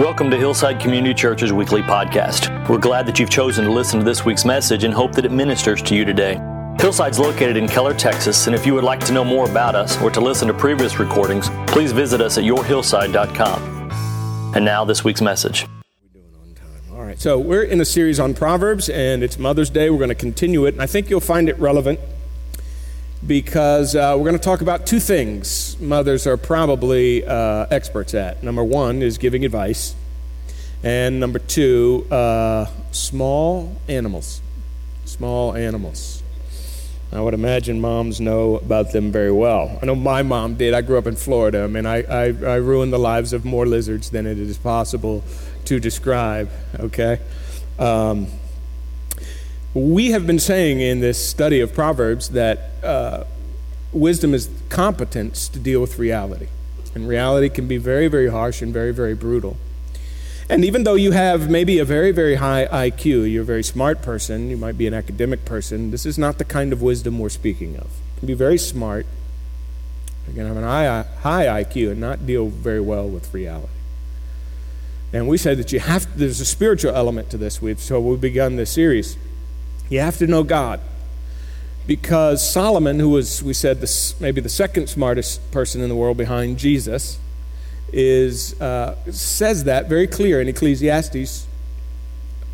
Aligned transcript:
Welcome 0.00 0.30
to 0.30 0.38
Hillside 0.38 0.80
Community 0.80 1.12
Church's 1.12 1.52
weekly 1.52 1.82
podcast. 1.82 2.66
We're 2.70 2.78
glad 2.78 3.04
that 3.04 3.18
you've 3.18 3.28
chosen 3.28 3.66
to 3.66 3.70
listen 3.70 3.98
to 3.98 4.04
this 4.04 4.24
week's 4.24 4.46
message 4.46 4.84
and 4.84 4.94
hope 4.94 5.12
that 5.12 5.26
it 5.26 5.30
ministers 5.30 5.82
to 5.82 5.94
you 5.94 6.06
today. 6.06 6.40
Hillside's 6.78 7.18
located 7.18 7.58
in 7.58 7.68
Keller, 7.68 7.92
Texas, 7.92 8.46
and 8.46 8.56
if 8.56 8.64
you 8.64 8.72
would 8.72 8.82
like 8.82 9.00
to 9.00 9.12
know 9.12 9.26
more 9.26 9.46
about 9.46 9.74
us 9.74 10.00
or 10.00 10.10
to 10.10 10.22
listen 10.22 10.48
to 10.48 10.54
previous 10.54 10.98
recordings, 10.98 11.50
please 11.66 11.92
visit 11.92 12.22
us 12.22 12.38
at 12.38 12.44
yourhillside.com. 12.44 13.90
And 14.56 14.64
now, 14.64 14.86
this 14.86 15.04
week's 15.04 15.20
message. 15.20 15.66
All 16.90 17.02
right, 17.02 17.20
so 17.20 17.38
we're 17.38 17.64
in 17.64 17.78
a 17.78 17.84
series 17.84 18.18
on 18.18 18.32
Proverbs, 18.32 18.88
and 18.88 19.22
it's 19.22 19.38
Mother's 19.38 19.68
Day. 19.68 19.90
We're 19.90 19.98
going 19.98 20.08
to 20.08 20.14
continue 20.14 20.64
it, 20.64 20.72
and 20.72 20.80
I 20.80 20.86
think 20.86 21.10
you'll 21.10 21.20
find 21.20 21.46
it 21.46 21.58
relevant 21.58 22.00
because 23.26 23.94
uh, 23.94 24.14
we're 24.16 24.24
going 24.24 24.38
to 24.38 24.38
talk 24.38 24.60
about 24.60 24.86
two 24.86 25.00
things 25.00 25.78
mothers 25.80 26.26
are 26.26 26.36
probably 26.36 27.24
uh, 27.24 27.66
experts 27.70 28.14
at. 28.14 28.42
Number 28.42 28.64
one 28.64 29.02
is 29.02 29.18
giving 29.18 29.44
advice, 29.44 29.94
and 30.82 31.20
number 31.20 31.38
two, 31.38 32.06
uh, 32.10 32.66
small 32.92 33.76
animals. 33.88 34.40
Small 35.04 35.54
animals. 35.54 36.22
I 37.12 37.20
would 37.20 37.34
imagine 37.34 37.80
moms 37.80 38.20
know 38.20 38.56
about 38.56 38.92
them 38.92 39.10
very 39.10 39.32
well. 39.32 39.78
I 39.82 39.86
know 39.86 39.96
my 39.96 40.22
mom 40.22 40.54
did. 40.54 40.74
I 40.74 40.80
grew 40.80 40.96
up 40.96 41.08
in 41.08 41.16
Florida. 41.16 41.64
I 41.64 41.66
mean, 41.66 41.84
I, 41.84 42.02
I, 42.04 42.24
I 42.26 42.54
ruined 42.56 42.92
the 42.92 43.00
lives 43.00 43.32
of 43.32 43.44
more 43.44 43.66
lizards 43.66 44.10
than 44.10 44.26
it 44.26 44.38
is 44.38 44.56
possible 44.56 45.24
to 45.64 45.80
describe, 45.80 46.48
okay? 46.78 47.18
Um, 47.80 48.28
we 49.74 50.10
have 50.10 50.26
been 50.26 50.38
saying 50.38 50.80
in 50.80 51.00
this 51.00 51.28
study 51.28 51.60
of 51.60 51.72
Proverbs 51.72 52.30
that 52.30 52.70
uh, 52.82 53.24
wisdom 53.92 54.34
is 54.34 54.48
competence 54.68 55.48
to 55.48 55.58
deal 55.58 55.80
with 55.80 55.98
reality. 55.98 56.48
And 56.94 57.06
reality 57.06 57.48
can 57.48 57.68
be 57.68 57.76
very, 57.76 58.08
very 58.08 58.30
harsh 58.30 58.62
and 58.62 58.72
very, 58.72 58.92
very 58.92 59.14
brutal. 59.14 59.56
And 60.48 60.64
even 60.64 60.82
though 60.82 60.94
you 60.94 61.12
have 61.12 61.48
maybe 61.48 61.78
a 61.78 61.84
very, 61.84 62.10
very 62.10 62.34
high 62.34 62.66
IQ, 62.66 63.30
you're 63.30 63.42
a 63.42 63.46
very 63.46 63.62
smart 63.62 64.02
person, 64.02 64.50
you 64.50 64.56
might 64.56 64.76
be 64.76 64.88
an 64.88 64.94
academic 64.94 65.44
person, 65.44 65.92
this 65.92 66.04
is 66.04 66.18
not 66.18 66.38
the 66.38 66.44
kind 66.44 66.72
of 66.72 66.82
wisdom 66.82 67.20
we're 67.20 67.28
speaking 67.28 67.76
of. 67.76 67.84
You 67.84 68.18
can 68.18 68.26
be 68.26 68.34
very 68.34 68.58
smart, 68.58 69.06
you 70.26 70.34
can 70.34 70.46
have 70.48 70.56
an 70.56 70.64
high, 70.64 71.62
IQ 71.62 71.92
and 71.92 72.00
not 72.00 72.26
deal 72.26 72.48
very 72.48 72.80
well 72.80 73.08
with 73.08 73.32
reality. 73.32 73.68
And 75.12 75.28
we 75.28 75.38
said 75.38 75.58
that 75.58 75.70
you 75.72 75.78
have, 75.78 76.18
there's 76.18 76.40
a 76.40 76.44
spiritual 76.44 76.96
element 76.96 77.30
to 77.30 77.36
this, 77.36 77.62
we've, 77.62 77.80
so 77.80 78.00
we've 78.00 78.20
begun 78.20 78.56
this 78.56 78.72
series. 78.72 79.16
You 79.90 80.00
have 80.00 80.16
to 80.18 80.26
know 80.26 80.42
God. 80.42 80.80
Because 81.86 82.48
Solomon, 82.48 83.00
who 83.00 83.10
was, 83.10 83.42
we 83.42 83.52
said, 83.52 83.84
maybe 84.20 84.40
the 84.40 84.48
second 84.48 84.88
smartest 84.88 85.50
person 85.50 85.80
in 85.82 85.88
the 85.88 85.96
world 85.96 86.16
behind 86.16 86.56
Jesus, 86.56 87.18
is, 87.92 88.58
uh, 88.60 88.96
says 89.10 89.64
that 89.64 89.88
very 89.88 90.06
clear 90.06 90.40
in 90.40 90.48
Ecclesiastes 90.48 91.48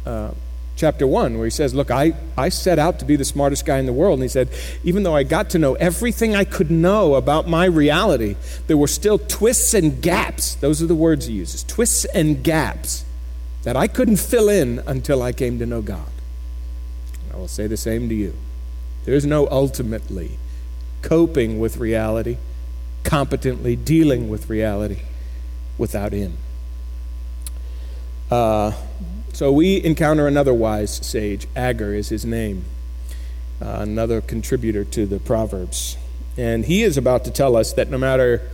uh, 0.07 0.31
chapter 0.77 1.07
1, 1.07 1.37
where 1.37 1.45
he 1.45 1.51
says, 1.51 1.75
Look, 1.75 1.91
I, 1.91 2.15
I 2.39 2.49
set 2.49 2.79
out 2.79 2.99
to 3.01 3.05
be 3.05 3.17
the 3.17 3.25
smartest 3.25 3.67
guy 3.67 3.79
in 3.79 3.85
the 3.85 3.93
world. 3.93 4.15
And 4.15 4.23
he 4.23 4.29
said, 4.29 4.49
Even 4.85 5.03
though 5.03 5.15
I 5.15 5.23
got 5.23 5.51
to 5.51 5.59
know 5.59 5.75
everything 5.75 6.35
I 6.35 6.45
could 6.45 6.71
know 6.71 7.17
about 7.17 7.47
my 7.47 7.67
reality, 7.67 8.37
there 8.69 8.79
were 8.79 8.89
still 8.89 9.19
twists 9.19 9.75
and 9.75 10.01
gaps. 10.01 10.55
Those 10.55 10.81
are 10.83 10.87
the 10.87 10.95
words 10.95 11.27
he 11.27 11.35
uses 11.35 11.63
twists 11.65 12.07
and 12.07 12.43
gaps 12.43 13.05
that 13.65 13.77
I 13.77 13.89
couldn't 13.89 14.17
fill 14.17 14.49
in 14.49 14.79
until 14.87 15.23
I 15.23 15.33
came 15.33 15.59
to 15.59 15.67
know 15.67 15.83
God. 15.83 16.07
I 17.37 17.39
will 17.39 17.49
say 17.49 17.67
the 17.67 17.77
same 17.77 18.09
to 18.09 18.15
you. 18.15 18.33
There's 19.05 19.27
no 19.27 19.47
ultimately 19.51 20.39
coping 21.03 21.61
with 21.61 21.77
reality, 21.77 22.39
competently 23.05 23.77
dealing 23.77 24.31
with 24.31 24.49
reality 24.49 25.03
without 25.77 26.13
Him. 26.13 26.39
Uh, 28.31 28.73
so 29.35 29.53
we 29.53 29.85
encounter 29.85 30.27
another 30.27 30.55
wise 30.55 30.97
sage. 31.07 31.47
Agur 31.55 31.93
is 31.93 32.09
his 32.09 32.25
name, 32.25 32.65
uh, 33.61 33.81
another 33.81 34.23
contributor 34.23 34.83
to 34.85 35.05
the 35.05 35.21
Proverbs. 35.21 35.99
And 36.39 36.65
he 36.65 36.83
is 36.83 36.97
about 36.97 37.27
to 37.27 37.31
tell 37.31 37.55
us 37.55 37.75
that 37.75 37.91
no 37.91 37.99
matter, 37.99 38.51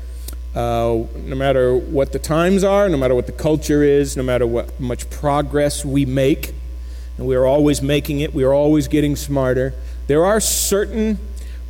uh, 0.56 1.04
no 1.14 1.36
matter 1.36 1.76
what 1.76 2.10
the 2.10 2.18
times 2.18 2.64
are, 2.64 2.88
no 2.88 2.96
matter 2.96 3.14
what 3.14 3.26
the 3.26 3.32
culture 3.32 3.84
is, 3.84 4.16
no 4.16 4.24
matter 4.24 4.46
what 4.46 4.80
much 4.80 5.08
progress 5.08 5.84
we 5.84 6.04
make, 6.04 6.52
and 7.22 7.28
we 7.28 7.36
are 7.36 7.46
always 7.46 7.80
making 7.80 8.18
it, 8.18 8.34
we 8.34 8.42
are 8.42 8.52
always 8.52 8.88
getting 8.88 9.14
smarter, 9.14 9.72
there 10.08 10.24
are 10.24 10.40
certain 10.40 11.20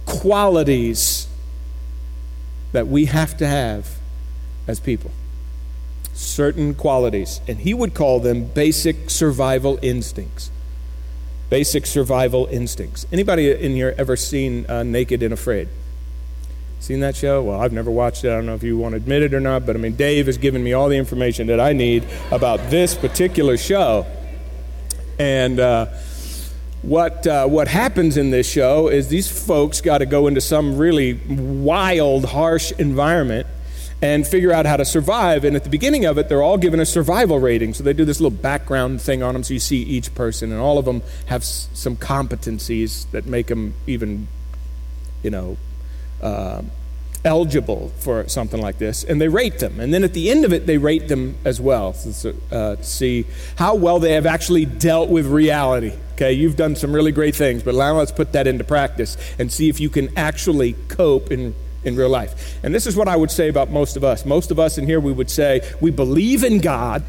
qualities 0.06 1.28
that 2.72 2.88
we 2.88 3.04
have 3.04 3.36
to 3.36 3.46
have 3.46 3.98
as 4.66 4.80
people 4.80 5.10
certain 6.14 6.74
qualities, 6.74 7.42
and 7.46 7.58
he 7.58 7.74
would 7.74 7.92
call 7.92 8.18
them 8.18 8.46
basic 8.46 9.10
survival 9.10 9.78
instincts. 9.82 10.50
Basic 11.50 11.84
survival 11.84 12.46
instincts. 12.46 13.06
Anybody 13.12 13.50
in 13.50 13.72
here 13.72 13.94
ever 13.98 14.16
seen 14.16 14.64
uh, 14.70 14.82
Naked 14.82 15.22
and 15.22 15.34
Afraid? 15.34 15.68
Seen 16.80 17.00
that 17.00 17.14
show? 17.14 17.42
Well, 17.42 17.60
I've 17.60 17.74
never 17.74 17.90
watched 17.90 18.24
it. 18.24 18.30
I 18.30 18.36
don't 18.36 18.46
know 18.46 18.54
if 18.54 18.62
you 18.62 18.78
want 18.78 18.92
to 18.92 18.96
admit 18.96 19.22
it 19.22 19.34
or 19.34 19.40
not, 19.40 19.66
but 19.66 19.76
I 19.76 19.78
mean, 19.78 19.96
Dave 19.96 20.26
has 20.26 20.38
given 20.38 20.64
me 20.64 20.72
all 20.72 20.88
the 20.88 20.96
information 20.96 21.46
that 21.48 21.60
I 21.60 21.74
need 21.74 22.04
about 22.30 22.70
this 22.70 22.94
particular 22.94 23.58
show. 23.58 24.06
And 25.22 25.60
uh, 25.60 25.86
what, 26.82 27.24
uh, 27.28 27.46
what 27.46 27.68
happens 27.68 28.16
in 28.16 28.30
this 28.30 28.50
show 28.50 28.88
is 28.88 29.06
these 29.06 29.30
folks 29.30 29.80
got 29.80 29.98
to 29.98 30.06
go 30.06 30.26
into 30.26 30.40
some 30.40 30.76
really 30.76 31.14
wild, 31.14 32.24
harsh 32.24 32.72
environment 32.72 33.46
and 34.02 34.26
figure 34.26 34.52
out 34.52 34.66
how 34.66 34.76
to 34.76 34.84
survive. 34.84 35.44
And 35.44 35.54
at 35.54 35.62
the 35.62 35.70
beginning 35.70 36.06
of 36.06 36.18
it, 36.18 36.28
they're 36.28 36.42
all 36.42 36.58
given 36.58 36.80
a 36.80 36.84
survival 36.84 37.38
rating. 37.38 37.72
So 37.72 37.84
they 37.84 37.92
do 37.92 38.04
this 38.04 38.20
little 38.20 38.36
background 38.36 39.00
thing 39.00 39.22
on 39.22 39.34
them 39.34 39.44
so 39.44 39.54
you 39.54 39.60
see 39.60 39.80
each 39.80 40.12
person, 40.16 40.50
and 40.50 40.60
all 40.60 40.76
of 40.76 40.86
them 40.86 41.02
have 41.26 41.42
s- 41.42 41.68
some 41.72 41.96
competencies 41.96 43.08
that 43.12 43.26
make 43.26 43.46
them 43.46 43.74
even, 43.86 44.26
you 45.22 45.30
know, 45.30 45.56
uh, 46.20 46.62
eligible 47.24 47.92
for 47.98 48.28
something 48.28 48.60
like 48.60 48.78
this. 48.78 49.04
And 49.04 49.20
they 49.20 49.28
rate 49.28 49.58
them. 49.58 49.78
And 49.80 49.94
then 49.94 50.04
at 50.04 50.12
the 50.12 50.30
end 50.30 50.44
of 50.44 50.52
it, 50.52 50.66
they 50.66 50.78
rate 50.78 51.08
them 51.08 51.36
as 51.44 51.60
well 51.60 51.92
so, 51.94 52.34
uh, 52.50 52.76
to 52.76 52.84
see 52.84 53.26
how 53.56 53.74
well 53.74 53.98
they 53.98 54.12
have 54.12 54.26
actually 54.26 54.64
dealt 54.64 55.08
with 55.08 55.26
reality. 55.26 55.92
Okay, 56.14 56.32
you've 56.32 56.56
done 56.56 56.76
some 56.76 56.92
really 56.92 57.12
great 57.12 57.34
things, 57.34 57.62
but 57.62 57.74
now 57.74 57.96
let's 57.96 58.12
put 58.12 58.32
that 58.32 58.46
into 58.46 58.64
practice 58.64 59.16
and 59.38 59.52
see 59.52 59.68
if 59.68 59.80
you 59.80 59.88
can 59.88 60.16
actually 60.16 60.74
cope 60.88 61.30
in 61.30 61.54
in 61.84 61.96
real 61.96 62.08
life. 62.08 62.58
And 62.62 62.74
this 62.74 62.86
is 62.86 62.96
what 62.96 63.08
I 63.08 63.16
would 63.16 63.30
say 63.30 63.48
about 63.48 63.70
most 63.70 63.96
of 63.96 64.04
us. 64.04 64.24
Most 64.24 64.50
of 64.50 64.58
us 64.58 64.78
in 64.78 64.86
here, 64.86 65.00
we 65.00 65.12
would 65.12 65.30
say 65.30 65.68
we 65.80 65.90
believe 65.90 66.44
in 66.44 66.60
God, 66.60 67.02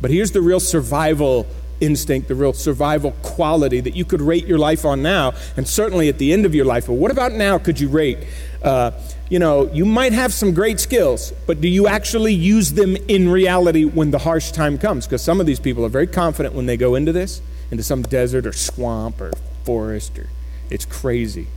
but 0.00 0.10
here's 0.10 0.30
the 0.30 0.40
real 0.40 0.60
survival 0.60 1.46
instinct, 1.80 2.28
the 2.28 2.34
real 2.34 2.52
survival 2.52 3.12
quality 3.22 3.80
that 3.80 3.94
you 3.94 4.04
could 4.04 4.20
rate 4.20 4.46
your 4.46 4.58
life 4.58 4.84
on 4.84 5.02
now, 5.02 5.32
and 5.56 5.66
certainly 5.66 6.08
at 6.08 6.18
the 6.18 6.32
end 6.32 6.46
of 6.46 6.54
your 6.54 6.64
life. 6.64 6.86
But 6.86 6.94
what 6.94 7.10
about 7.10 7.32
now 7.32 7.58
could 7.58 7.78
you 7.78 7.88
rate? 7.88 8.18
Uh, 8.62 8.92
you 9.28 9.38
know, 9.38 9.70
you 9.72 9.84
might 9.84 10.12
have 10.12 10.32
some 10.32 10.54
great 10.54 10.80
skills, 10.80 11.32
but 11.46 11.60
do 11.60 11.68
you 11.68 11.86
actually 11.86 12.32
use 12.32 12.72
them 12.72 12.96
in 13.08 13.28
reality 13.28 13.84
when 13.84 14.10
the 14.10 14.18
harsh 14.18 14.50
time 14.50 14.78
comes? 14.78 15.06
Because 15.06 15.22
some 15.22 15.40
of 15.40 15.46
these 15.46 15.60
people 15.60 15.84
are 15.84 15.90
very 15.90 16.06
confident 16.06 16.54
when 16.54 16.66
they 16.66 16.76
go 16.76 16.94
into 16.94 17.12
this, 17.12 17.42
into 17.70 17.84
some 17.84 18.02
desert 18.02 18.46
or 18.46 18.52
swamp 18.52 19.20
or 19.20 19.32
forest, 19.64 20.18
or 20.18 20.28
it's 20.70 20.86
crazy. 20.86 21.48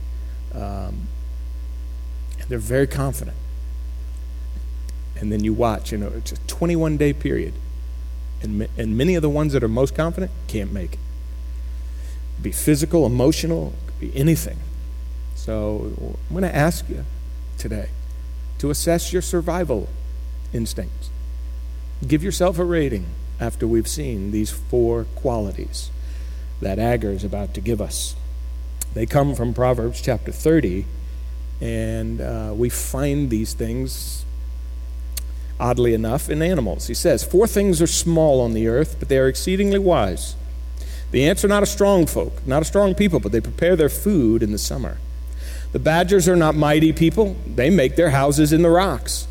Um, 0.54 1.08
they're 2.48 2.58
very 2.58 2.86
confident. 2.86 3.36
And 5.16 5.32
then 5.32 5.42
you 5.42 5.54
watch, 5.54 5.92
you 5.92 5.98
know, 5.98 6.08
it's 6.08 6.32
a 6.32 6.36
21 6.48 6.98
day 6.98 7.12
period. 7.14 7.54
And, 8.42 8.68
and 8.76 8.96
many 8.96 9.14
of 9.14 9.22
the 9.22 9.28
ones 9.28 9.52
that 9.52 9.62
are 9.62 9.68
most 9.68 9.94
confident 9.94 10.30
can't 10.48 10.72
make 10.72 10.94
it. 10.94 10.98
be 12.42 12.52
physical, 12.52 13.06
emotional, 13.06 13.74
be 14.00 14.14
anything. 14.16 14.58
So 15.34 16.16
I'm 16.28 16.34
going 16.36 16.42
to 16.42 16.54
ask 16.54 16.88
you 16.88 17.04
today 17.58 17.88
to 18.58 18.70
assess 18.70 19.12
your 19.12 19.22
survival 19.22 19.88
instincts. 20.52 21.10
Give 22.06 22.22
yourself 22.22 22.58
a 22.58 22.64
rating 22.64 23.06
after 23.40 23.66
we've 23.66 23.88
seen 23.88 24.30
these 24.30 24.50
four 24.50 25.04
qualities 25.16 25.90
that 26.60 26.78
Agur 26.78 27.10
is 27.10 27.24
about 27.24 27.54
to 27.54 27.60
give 27.60 27.80
us. 27.80 28.14
They 28.94 29.06
come 29.06 29.34
from 29.34 29.54
Proverbs 29.54 30.00
chapter 30.00 30.30
30, 30.30 30.84
and 31.60 32.20
uh, 32.20 32.52
we 32.54 32.68
find 32.68 33.30
these 33.30 33.52
things, 33.54 34.24
oddly 35.58 35.94
enough, 35.94 36.28
in 36.28 36.42
animals. 36.42 36.86
He 36.86 36.94
says, 36.94 37.24
Four 37.24 37.46
things 37.46 37.80
are 37.80 37.86
small 37.86 38.40
on 38.40 38.52
the 38.52 38.68
earth, 38.68 38.96
but 38.98 39.08
they 39.08 39.18
are 39.18 39.28
exceedingly 39.28 39.78
wise. 39.78 40.34
The 41.10 41.24
ants 41.26 41.44
are 41.44 41.48
not 41.48 41.62
a 41.62 41.66
strong 41.66 42.06
folk, 42.06 42.46
not 42.46 42.62
a 42.62 42.64
strong 42.64 42.94
people, 42.94 43.20
but 43.20 43.32
they 43.32 43.40
prepare 43.40 43.76
their 43.76 43.90
food 43.90 44.42
in 44.42 44.50
the 44.50 44.58
summer. 44.58 44.98
The 45.72 45.78
badgers 45.78 46.28
are 46.28 46.36
not 46.36 46.54
mighty 46.54 46.92
people, 46.92 47.36
they 47.46 47.70
make 47.70 47.96
their 47.96 48.10
houses 48.10 48.52
in 48.52 48.62
the 48.62 48.70
rocks. 48.70 49.26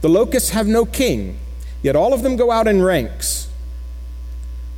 The 0.00 0.08
locusts 0.08 0.50
have 0.50 0.66
no 0.66 0.84
king, 0.84 1.38
yet 1.82 1.96
all 1.96 2.12
of 2.12 2.22
them 2.22 2.36
go 2.36 2.50
out 2.50 2.68
in 2.68 2.82
ranks. 2.82 3.48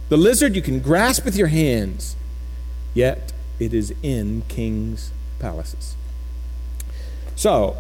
The 0.09 0.17
lizard 0.17 0.55
you 0.55 0.63
can 0.63 0.81
grasp 0.81 1.25
with 1.25 1.37
your 1.37 1.49
hands, 1.49 2.17
yet 2.95 3.33
it 3.59 3.75
is 3.75 3.93
in 4.03 4.43
kings' 4.49 5.11
palaces. 5.39 5.97
So, 7.35 7.77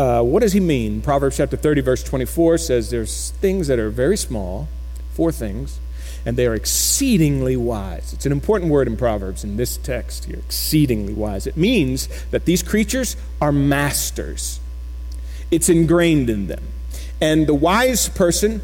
uh, 0.00 0.22
what 0.22 0.40
does 0.40 0.54
he 0.54 0.60
mean? 0.60 1.02
Proverbs 1.02 1.36
chapter 1.36 1.58
30, 1.58 1.82
verse 1.82 2.02
24 2.02 2.56
says 2.56 2.88
there's 2.88 3.32
things 3.32 3.66
that 3.66 3.78
are 3.78 3.90
very 3.90 4.16
small, 4.16 4.66
four 5.12 5.30
things, 5.30 5.78
and 6.24 6.38
they 6.38 6.46
are 6.46 6.54
exceedingly 6.54 7.54
wise. 7.54 8.14
It's 8.14 8.24
an 8.24 8.32
important 8.32 8.70
word 8.70 8.88
in 8.88 8.96
Proverbs 8.96 9.44
in 9.44 9.58
this 9.58 9.76
text 9.76 10.24
here 10.24 10.38
exceedingly 10.38 11.12
wise. 11.12 11.46
It 11.46 11.54
means 11.54 12.08
that 12.30 12.46
these 12.46 12.62
creatures 12.62 13.14
are 13.42 13.52
masters, 13.52 14.58
it's 15.50 15.68
ingrained 15.68 16.30
in 16.30 16.46
them. 16.46 16.64
And 17.20 17.46
the 17.46 17.52
wise 17.52 18.08
person 18.08 18.62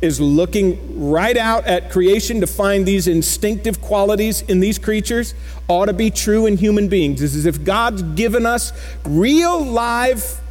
is 0.00 0.20
looking 0.20 1.10
right 1.10 1.36
out 1.36 1.66
at 1.66 1.90
creation 1.90 2.40
to 2.42 2.46
find 2.46 2.86
these 2.86 3.08
instinctive 3.08 3.80
qualities 3.80 4.42
in 4.42 4.60
these 4.60 4.78
creatures 4.78 5.34
ought 5.66 5.86
to 5.86 5.92
be 5.92 6.12
true 6.12 6.46
in 6.46 6.56
human 6.56 6.86
beings. 6.86 7.22
It's 7.22 7.34
as 7.34 7.44
if 7.44 7.64
God's 7.64 8.02
given 8.02 8.46
us 8.46 8.72
real 9.04 9.64
live 9.64 10.42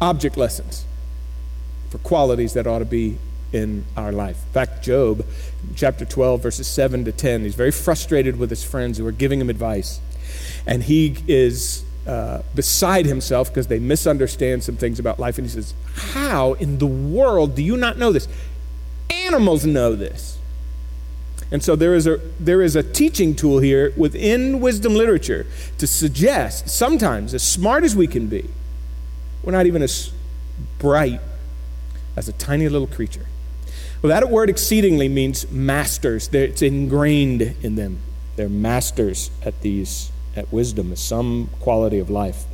object 0.00 0.36
lessons 0.36 0.84
for 1.90 1.98
qualities 1.98 2.52
that 2.54 2.66
ought 2.66 2.80
to 2.80 2.84
be 2.84 3.18
in 3.52 3.84
our 3.96 4.12
life. 4.12 4.36
In 4.46 4.52
fact, 4.52 4.82
Job, 4.82 5.24
chapter 5.74 6.04
12, 6.04 6.42
verses 6.42 6.66
7 6.66 7.04
to 7.04 7.12
10, 7.12 7.42
he's 7.42 7.54
very 7.54 7.70
frustrated 7.70 8.38
with 8.38 8.50
his 8.50 8.62
friends 8.62 8.98
who 8.98 9.06
are 9.06 9.12
giving 9.12 9.40
him 9.40 9.48
advice. 9.48 10.00
And 10.66 10.82
he 10.82 11.16
is 11.26 11.84
uh, 12.06 12.42
beside 12.54 13.06
himself 13.06 13.48
because 13.48 13.68
they 13.68 13.78
misunderstand 13.78 14.64
some 14.64 14.76
things 14.76 14.98
about 14.98 15.18
life. 15.18 15.38
And 15.38 15.46
he 15.46 15.52
says, 15.52 15.74
How 15.94 16.54
in 16.54 16.78
the 16.78 16.86
world 16.86 17.54
do 17.54 17.62
you 17.62 17.76
not 17.76 17.96
know 17.98 18.12
this? 18.12 18.28
Animals 19.10 19.64
know 19.64 19.94
this. 19.94 20.38
And 21.50 21.62
so 21.62 21.76
there 21.76 21.94
is 21.94 22.06
a, 22.06 22.18
there 22.38 22.60
is 22.60 22.76
a 22.76 22.82
teaching 22.82 23.34
tool 23.34 23.58
here 23.60 23.94
within 23.96 24.60
wisdom 24.60 24.94
literature 24.94 25.46
to 25.78 25.86
suggest, 25.86 26.68
sometimes, 26.68 27.32
as 27.32 27.42
smart 27.42 27.84
as 27.84 27.96
we 27.96 28.06
can 28.06 28.26
be, 28.26 28.50
we're 29.48 29.52
not 29.52 29.64
even 29.64 29.80
as 29.80 30.12
bright 30.78 31.22
as 32.16 32.28
a 32.28 32.32
tiny 32.34 32.68
little 32.68 32.86
creature. 32.86 33.24
Well, 34.02 34.10
that 34.10 34.28
word 34.28 34.50
exceedingly 34.50 35.08
means 35.08 35.50
masters. 35.50 36.28
It's 36.34 36.60
ingrained 36.60 37.56
in 37.62 37.74
them. 37.74 38.00
They're 38.36 38.50
masters 38.50 39.30
at 39.42 39.62
these, 39.62 40.12
at 40.36 40.52
wisdom, 40.52 40.92
at 40.92 40.98
some 40.98 41.48
quality 41.60 41.98
of 41.98 42.10
life. 42.10 42.44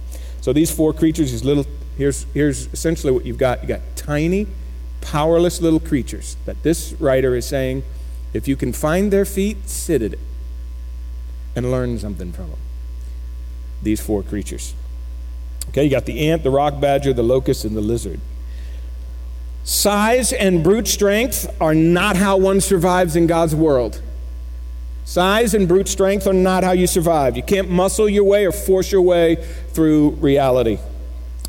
So 0.40 0.52
these 0.52 0.70
four 0.70 0.92
creatures, 0.92 1.32
these 1.32 1.42
little, 1.42 1.66
here's, 1.98 2.26
here's 2.32 2.72
essentially 2.72 3.12
what 3.12 3.26
you've 3.26 3.38
got. 3.38 3.62
You've 3.62 3.70
got 3.70 3.80
tiny, 3.96 4.46
powerless 5.00 5.60
little 5.60 5.80
creatures 5.80 6.36
that 6.46 6.62
this 6.62 6.92
writer 7.00 7.34
is 7.34 7.44
saying, 7.44 7.82
if 8.32 8.46
you 8.46 8.54
can 8.54 8.72
find 8.72 9.12
their 9.12 9.24
feet, 9.24 9.68
sit 9.68 10.00
at 10.00 10.12
it 10.12 10.20
and 11.56 11.72
learn 11.72 11.98
something 11.98 12.32
from 12.32 12.50
them. 12.50 12.60
These 13.82 14.00
four 14.00 14.22
creatures. 14.22 14.74
Okay, 15.74 15.82
you 15.82 15.90
got 15.90 16.04
the 16.04 16.30
ant, 16.30 16.44
the 16.44 16.50
rock 16.50 16.80
badger, 16.80 17.12
the 17.12 17.24
locust, 17.24 17.64
and 17.64 17.76
the 17.76 17.80
lizard. 17.80 18.20
Size 19.64 20.32
and 20.32 20.62
brute 20.62 20.86
strength 20.86 21.52
are 21.60 21.74
not 21.74 22.14
how 22.14 22.36
one 22.36 22.60
survives 22.60 23.16
in 23.16 23.26
God's 23.26 23.56
world. 23.56 24.00
Size 25.04 25.52
and 25.52 25.66
brute 25.66 25.88
strength 25.88 26.28
are 26.28 26.32
not 26.32 26.62
how 26.62 26.70
you 26.70 26.86
survive. 26.86 27.36
You 27.36 27.42
can't 27.42 27.68
muscle 27.68 28.08
your 28.08 28.22
way 28.22 28.46
or 28.46 28.52
force 28.52 28.92
your 28.92 29.02
way 29.02 29.44
through 29.72 30.10
reality. 30.10 30.78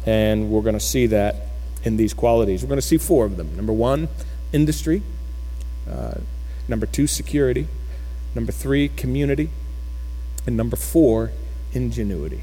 And 0.07 0.49
we're 0.49 0.63
going 0.63 0.73
to 0.73 0.79
see 0.79 1.05
that 1.05 1.35
in 1.83 1.95
these 1.95 2.15
qualities. 2.15 2.63
We're 2.63 2.69
going 2.69 2.81
to 2.81 2.87
see 2.87 2.97
four 2.97 3.25
of 3.27 3.37
them. 3.37 3.55
Number 3.55 3.73
one, 3.73 4.07
industry. 4.51 5.03
Uh, 5.87 6.15
number 6.67 6.87
two, 6.87 7.05
security. 7.05 7.67
Number 8.33 8.51
three, 8.51 8.89
community. 8.89 9.51
And 10.47 10.57
number 10.57 10.77
four, 10.77 11.29
ingenuity. 11.73 12.41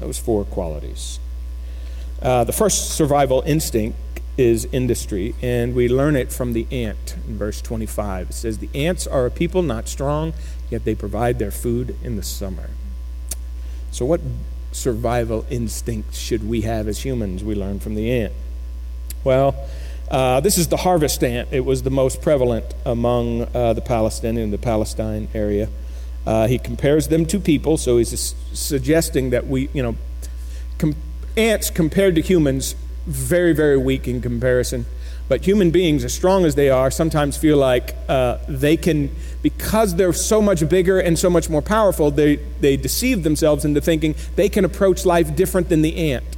Those 0.00 0.18
four 0.18 0.44
qualities. 0.44 1.18
Uh, 2.20 2.44
the 2.44 2.52
first 2.52 2.90
survival 2.90 3.42
instinct 3.46 3.96
is 4.36 4.66
industry, 4.70 5.34
and 5.42 5.74
we 5.74 5.88
learn 5.88 6.14
it 6.14 6.32
from 6.32 6.52
the 6.52 6.66
ant 6.70 7.16
in 7.26 7.36
verse 7.36 7.60
25. 7.60 8.30
It 8.30 8.32
says, 8.32 8.58
The 8.58 8.70
ants 8.74 9.06
are 9.06 9.26
a 9.26 9.30
people 9.30 9.62
not 9.62 9.88
strong, 9.88 10.32
yet 10.70 10.84
they 10.84 10.94
provide 10.94 11.38
their 11.38 11.50
food 11.50 11.96
in 12.02 12.16
the 12.16 12.22
summer. 12.22 12.70
So, 13.90 14.04
what 14.04 14.20
survival 14.70 15.44
instinct 15.50 16.14
should 16.14 16.48
we 16.48 16.60
have 16.62 16.86
as 16.86 17.04
humans? 17.04 17.42
We 17.42 17.54
learn 17.54 17.80
from 17.80 17.94
the 17.94 18.10
ant. 18.10 18.32
Well, 19.24 19.56
uh, 20.10 20.40
this 20.40 20.56
is 20.56 20.68
the 20.68 20.78
harvest 20.78 21.22
ant. 21.24 21.48
It 21.50 21.64
was 21.64 21.82
the 21.82 21.90
most 21.90 22.22
prevalent 22.22 22.74
among 22.86 23.42
uh, 23.54 23.72
the 23.72 23.80
Palestinian, 23.80 24.50
the 24.50 24.58
Palestine 24.58 25.28
area. 25.34 25.68
Uh, 26.28 26.46
he 26.46 26.58
compares 26.58 27.08
them 27.08 27.24
to 27.24 27.40
people, 27.40 27.78
so 27.78 27.96
he's 27.96 28.34
suggesting 28.52 29.30
that 29.30 29.46
we, 29.46 29.70
you 29.72 29.82
know, 29.82 29.96
com- 30.76 30.94
ants 31.38 31.70
compared 31.70 32.14
to 32.14 32.20
humans 32.20 32.74
very, 33.06 33.54
very 33.54 33.78
weak 33.78 34.06
in 34.06 34.20
comparison. 34.20 34.84
But 35.26 35.46
human 35.46 35.70
beings, 35.70 36.04
as 36.04 36.12
strong 36.12 36.44
as 36.44 36.54
they 36.54 36.68
are, 36.68 36.90
sometimes 36.90 37.38
feel 37.38 37.56
like 37.56 37.94
uh, 38.10 38.36
they 38.46 38.76
can, 38.76 39.10
because 39.40 39.94
they're 39.94 40.12
so 40.12 40.42
much 40.42 40.68
bigger 40.68 41.00
and 41.00 41.18
so 41.18 41.30
much 41.30 41.48
more 41.48 41.62
powerful, 41.62 42.10
they, 42.10 42.36
they 42.60 42.76
deceive 42.76 43.22
themselves 43.22 43.64
into 43.64 43.80
thinking 43.80 44.14
they 44.36 44.50
can 44.50 44.66
approach 44.66 45.06
life 45.06 45.34
different 45.34 45.70
than 45.70 45.80
the 45.80 46.12
ant. 46.12 46.36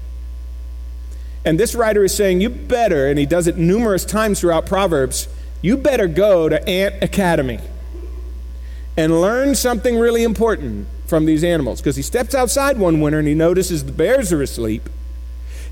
And 1.45 1.59
this 1.59 1.75
writer 1.75 2.05
is 2.05 2.15
saying, 2.15 2.41
you 2.41 2.49
better, 2.49 3.09
and 3.09 3.19
he 3.19 3.27
does 3.27 3.49
it 3.49 3.57
numerous 3.57 4.05
times 4.05 4.39
throughout 4.39 4.67
Proverbs, 4.67 5.27
you 5.63 5.77
better 5.77 6.07
go 6.07 6.49
to 6.49 6.65
Ant 6.69 7.03
Academy 7.03 7.59
and 8.97 9.21
learn 9.21 9.55
something 9.55 9.99
really 9.99 10.23
important 10.23 10.87
from 11.07 11.27
these 11.27 11.45
animals. 11.45 11.81
Because 11.81 11.97
he 11.97 12.03
steps 12.03 12.35
outside 12.35 12.79
one 12.79 13.01
winter 13.01 13.19
and 13.19 13.29
he 13.29 13.35
notices 13.35 13.85
the 13.85 13.93
bears 13.93 14.33
are 14.33 14.43
asleep 14.43 14.89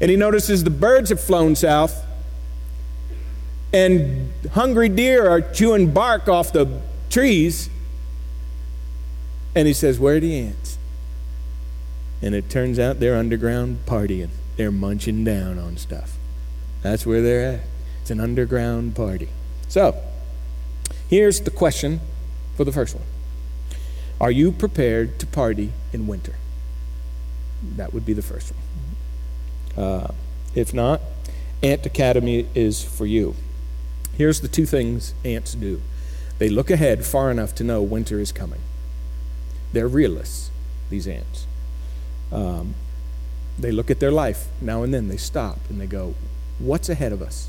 and 0.01 0.11
he 0.11 0.17
notices 0.17 0.65
the 0.65 0.71
birds 0.71 1.11
have 1.11 1.21
flown 1.21 1.57
south, 1.57 2.05
and 3.73 4.33
hungry 4.53 4.89
deer 4.89 5.29
are 5.29 5.41
chewing 5.41 5.93
bark 5.93 6.29
off 6.29 6.53
the 6.53 6.81
trees. 7.11 7.69
And 9.55 9.67
he 9.67 9.75
says, 9.75 9.99
Where 9.99 10.17
are 10.17 10.21
the 10.21 10.39
ants? 10.39 10.79
And 12.23 12.35
it 12.35 12.49
turns 12.49 12.79
out 12.79 13.01
they're 13.01 13.17
underground 13.17 13.79
partying. 13.87 14.31
They're 14.57 14.73
munching 14.73 15.25
down 15.25 15.59
on 15.59 15.77
stuff. 15.77 16.17
That's 16.83 17.05
where 17.05 17.23
they're 17.23 17.55
at. 17.55 17.61
It's 18.03 18.11
an 18.11 18.21
underground 18.21 18.95
party. 18.95 19.29
So, 19.69 20.01
here's 21.09 21.41
the 21.41 21.51
question 21.51 22.01
for 22.59 22.65
the 22.65 22.73
first 22.73 22.93
one 22.93 23.05
Are 24.21 24.33
you 24.33 24.51
prepared 24.51 25.21
to 25.21 25.27
party 25.27 25.71
in 25.93 26.09
winter? 26.09 26.35
That 27.77 27.95
would 27.95 28.05
be 28.05 28.13
the 28.13 28.23
first 28.23 28.53
one. 29.77 29.85
Uh, 29.85 30.15
if 30.57 30.75
not, 30.75 31.01
Ant 31.63 31.87
Academy 31.87 32.49
is 32.57 32.83
for 32.83 33.07
you. 33.07 33.37
Here's 34.17 34.41
the 34.41 34.49
two 34.49 34.67
things 34.67 35.15
ants 35.25 35.55
do 35.55 35.81
they 36.41 36.49
look 36.49 36.69
ahead 36.69 37.07
far 37.07 37.31
enough 37.31 37.55
to 37.57 37.65
know 37.65 37.81
winter 37.81 38.19
is 38.19 38.33
coming. 38.33 38.61
They're 39.73 39.87
realists, 39.87 40.51
these 40.91 41.07
ants. 41.07 41.47
Um, 42.33 42.75
they 43.57 43.71
look 43.71 43.89
at 43.89 44.01
their 44.01 44.13
life 44.13 44.49
now 44.61 44.83
and 44.83 44.93
then, 44.93 45.07
they 45.07 45.17
stop 45.17 45.59
and 45.69 45.81
they 45.81 45.87
go, 45.87 46.15
What's 46.59 46.89
ahead 46.89 47.13
of 47.13 47.23
us? 47.23 47.49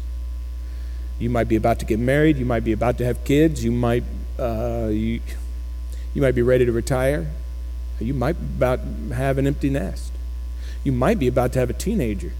You 1.17 1.31
might 1.31 1.48
be 1.48 1.55
about 1.55 1.79
to 1.79 1.86
get 1.86 1.98
married, 1.98 2.38
you 2.38 2.45
might 2.45 2.63
be 2.63 2.74
about 2.74 3.00
to 3.00 3.05
have 3.05 3.24
kids, 3.24 3.63
you 3.63 3.72
might, 3.72 4.03
uh, 4.39 4.88
you, 4.89 5.22
you 6.13 6.22
might 6.22 6.36
be 6.36 6.41
ready 6.41 6.65
to 6.65 6.72
retire, 6.72 7.27
you 8.00 8.13
might 8.13 8.38
about 8.38 8.79
have 9.13 9.38
an 9.38 9.46
empty 9.46 9.69
nest. 9.69 10.12
You 10.84 10.91
might 10.91 11.19
be 11.19 11.27
about 11.27 11.53
to 11.53 11.60
have 11.60 11.69
a 11.69 11.74
teenager. 11.74 12.31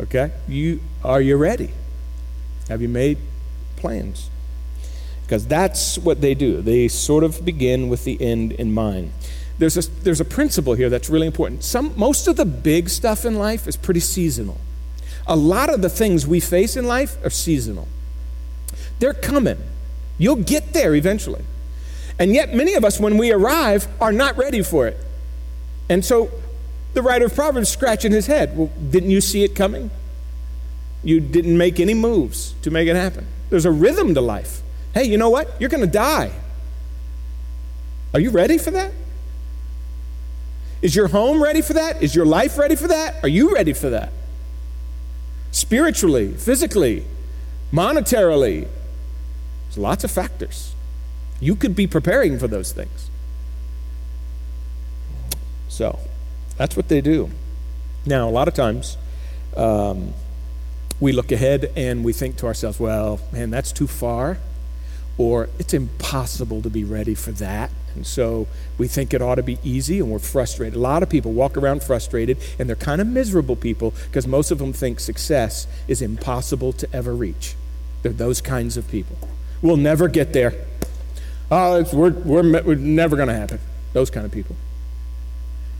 Okay? 0.00 0.32
You 0.48 0.80
are 1.02 1.20
you 1.20 1.36
ready? 1.36 1.70
Have 2.68 2.80
you 2.80 2.88
made 2.88 3.18
plans? 3.76 4.30
Because 5.22 5.46
that's 5.46 5.98
what 5.98 6.20
they 6.20 6.34
do. 6.34 6.60
They 6.60 6.88
sort 6.88 7.24
of 7.24 7.44
begin 7.44 7.88
with 7.88 8.04
the 8.04 8.20
end 8.20 8.52
in 8.52 8.72
mind. 8.72 9.12
There's 9.58 9.76
a, 9.76 9.90
there's 10.02 10.20
a 10.20 10.24
principle 10.24 10.74
here 10.74 10.90
that's 10.90 11.08
really 11.08 11.26
important. 11.26 11.64
Some, 11.64 11.92
most 11.96 12.28
of 12.28 12.36
the 12.36 12.44
big 12.44 12.88
stuff 12.88 13.24
in 13.24 13.38
life 13.38 13.66
is 13.66 13.76
pretty 13.76 14.00
seasonal. 14.00 14.60
A 15.26 15.36
lot 15.36 15.72
of 15.72 15.80
the 15.80 15.88
things 15.88 16.26
we 16.26 16.40
face 16.40 16.76
in 16.76 16.86
life 16.86 17.16
are 17.24 17.30
seasonal. 17.30 17.88
They're 19.04 19.12
coming. 19.12 19.58
You'll 20.16 20.36
get 20.36 20.72
there 20.72 20.94
eventually. 20.94 21.44
And 22.18 22.32
yet, 22.32 22.54
many 22.54 22.72
of 22.72 22.86
us, 22.86 22.98
when 22.98 23.18
we 23.18 23.32
arrive, 23.32 23.86
are 24.00 24.12
not 24.12 24.38
ready 24.38 24.62
for 24.62 24.86
it. 24.86 24.96
And 25.90 26.02
so 26.02 26.30
the 26.94 27.02
writer 27.02 27.26
of 27.26 27.34
Proverbs 27.34 27.68
scratching 27.68 28.12
his 28.12 28.28
head. 28.28 28.56
Well, 28.56 28.72
didn't 28.90 29.10
you 29.10 29.20
see 29.20 29.44
it 29.44 29.54
coming? 29.54 29.90
You 31.02 31.20
didn't 31.20 31.58
make 31.58 31.78
any 31.80 31.92
moves 31.92 32.54
to 32.62 32.70
make 32.70 32.88
it 32.88 32.96
happen. 32.96 33.26
There's 33.50 33.66
a 33.66 33.70
rhythm 33.70 34.14
to 34.14 34.22
life. 34.22 34.62
Hey, 34.94 35.04
you 35.04 35.18
know 35.18 35.28
what? 35.28 35.50
You're 35.60 35.68
going 35.68 35.84
to 35.84 35.86
die. 35.86 36.32
Are 38.14 38.20
you 38.20 38.30
ready 38.30 38.56
for 38.56 38.70
that? 38.70 38.90
Is 40.80 40.96
your 40.96 41.08
home 41.08 41.42
ready 41.42 41.60
for 41.60 41.74
that? 41.74 42.02
Is 42.02 42.14
your 42.14 42.24
life 42.24 42.56
ready 42.56 42.74
for 42.74 42.88
that? 42.88 43.22
Are 43.22 43.28
you 43.28 43.52
ready 43.52 43.74
for 43.74 43.90
that? 43.90 44.14
Spiritually, 45.50 46.32
physically, 46.32 47.04
monetarily, 47.70 48.66
there's 49.74 49.82
lots 49.82 50.04
of 50.04 50.10
factors. 50.10 50.72
You 51.40 51.56
could 51.56 51.74
be 51.74 51.88
preparing 51.88 52.38
for 52.38 52.46
those 52.46 52.70
things. 52.70 53.10
So 55.68 55.98
that's 56.56 56.76
what 56.76 56.88
they 56.88 57.00
do. 57.00 57.30
Now, 58.06 58.28
a 58.28 58.30
lot 58.30 58.46
of 58.46 58.54
times, 58.54 58.96
um, 59.56 60.12
we 61.00 61.10
look 61.12 61.32
ahead 61.32 61.72
and 61.74 62.04
we 62.04 62.12
think 62.12 62.36
to 62.36 62.46
ourselves, 62.46 62.78
well, 62.78 63.18
man, 63.32 63.50
that's 63.50 63.72
too 63.72 63.88
far, 63.88 64.38
or 65.18 65.48
it's 65.58 65.74
impossible 65.74 66.62
to 66.62 66.70
be 66.70 66.84
ready 66.84 67.16
for 67.16 67.32
that. 67.32 67.70
And 67.96 68.06
so 68.06 68.46
we 68.78 68.86
think 68.86 69.12
it 69.12 69.20
ought 69.20 69.36
to 69.36 69.42
be 69.42 69.58
easy 69.64 69.98
and 69.98 70.10
we're 70.10 70.20
frustrated. 70.20 70.76
A 70.76 70.80
lot 70.80 71.02
of 71.02 71.08
people 71.08 71.32
walk 71.32 71.56
around 71.56 71.82
frustrated 71.82 72.38
and 72.60 72.68
they're 72.68 72.76
kind 72.76 73.00
of 73.00 73.08
miserable 73.08 73.56
people 73.56 73.92
because 74.06 74.26
most 74.26 74.52
of 74.52 74.58
them 74.58 74.72
think 74.72 75.00
success 75.00 75.66
is 75.88 76.00
impossible 76.00 76.72
to 76.74 76.88
ever 76.94 77.14
reach. 77.14 77.56
They're 78.02 78.12
those 78.12 78.40
kinds 78.40 78.76
of 78.76 78.88
people. 78.88 79.16
We'll 79.64 79.78
never 79.78 80.08
get 80.08 80.34
there. 80.34 80.52
Oh, 81.50 81.82
we're, 81.90 82.10
we're, 82.10 82.62
we're 82.62 82.74
never 82.74 83.16
going 83.16 83.28
to 83.28 83.34
happen. 83.34 83.60
Those 83.94 84.10
kind 84.10 84.26
of 84.26 84.30
people. 84.30 84.56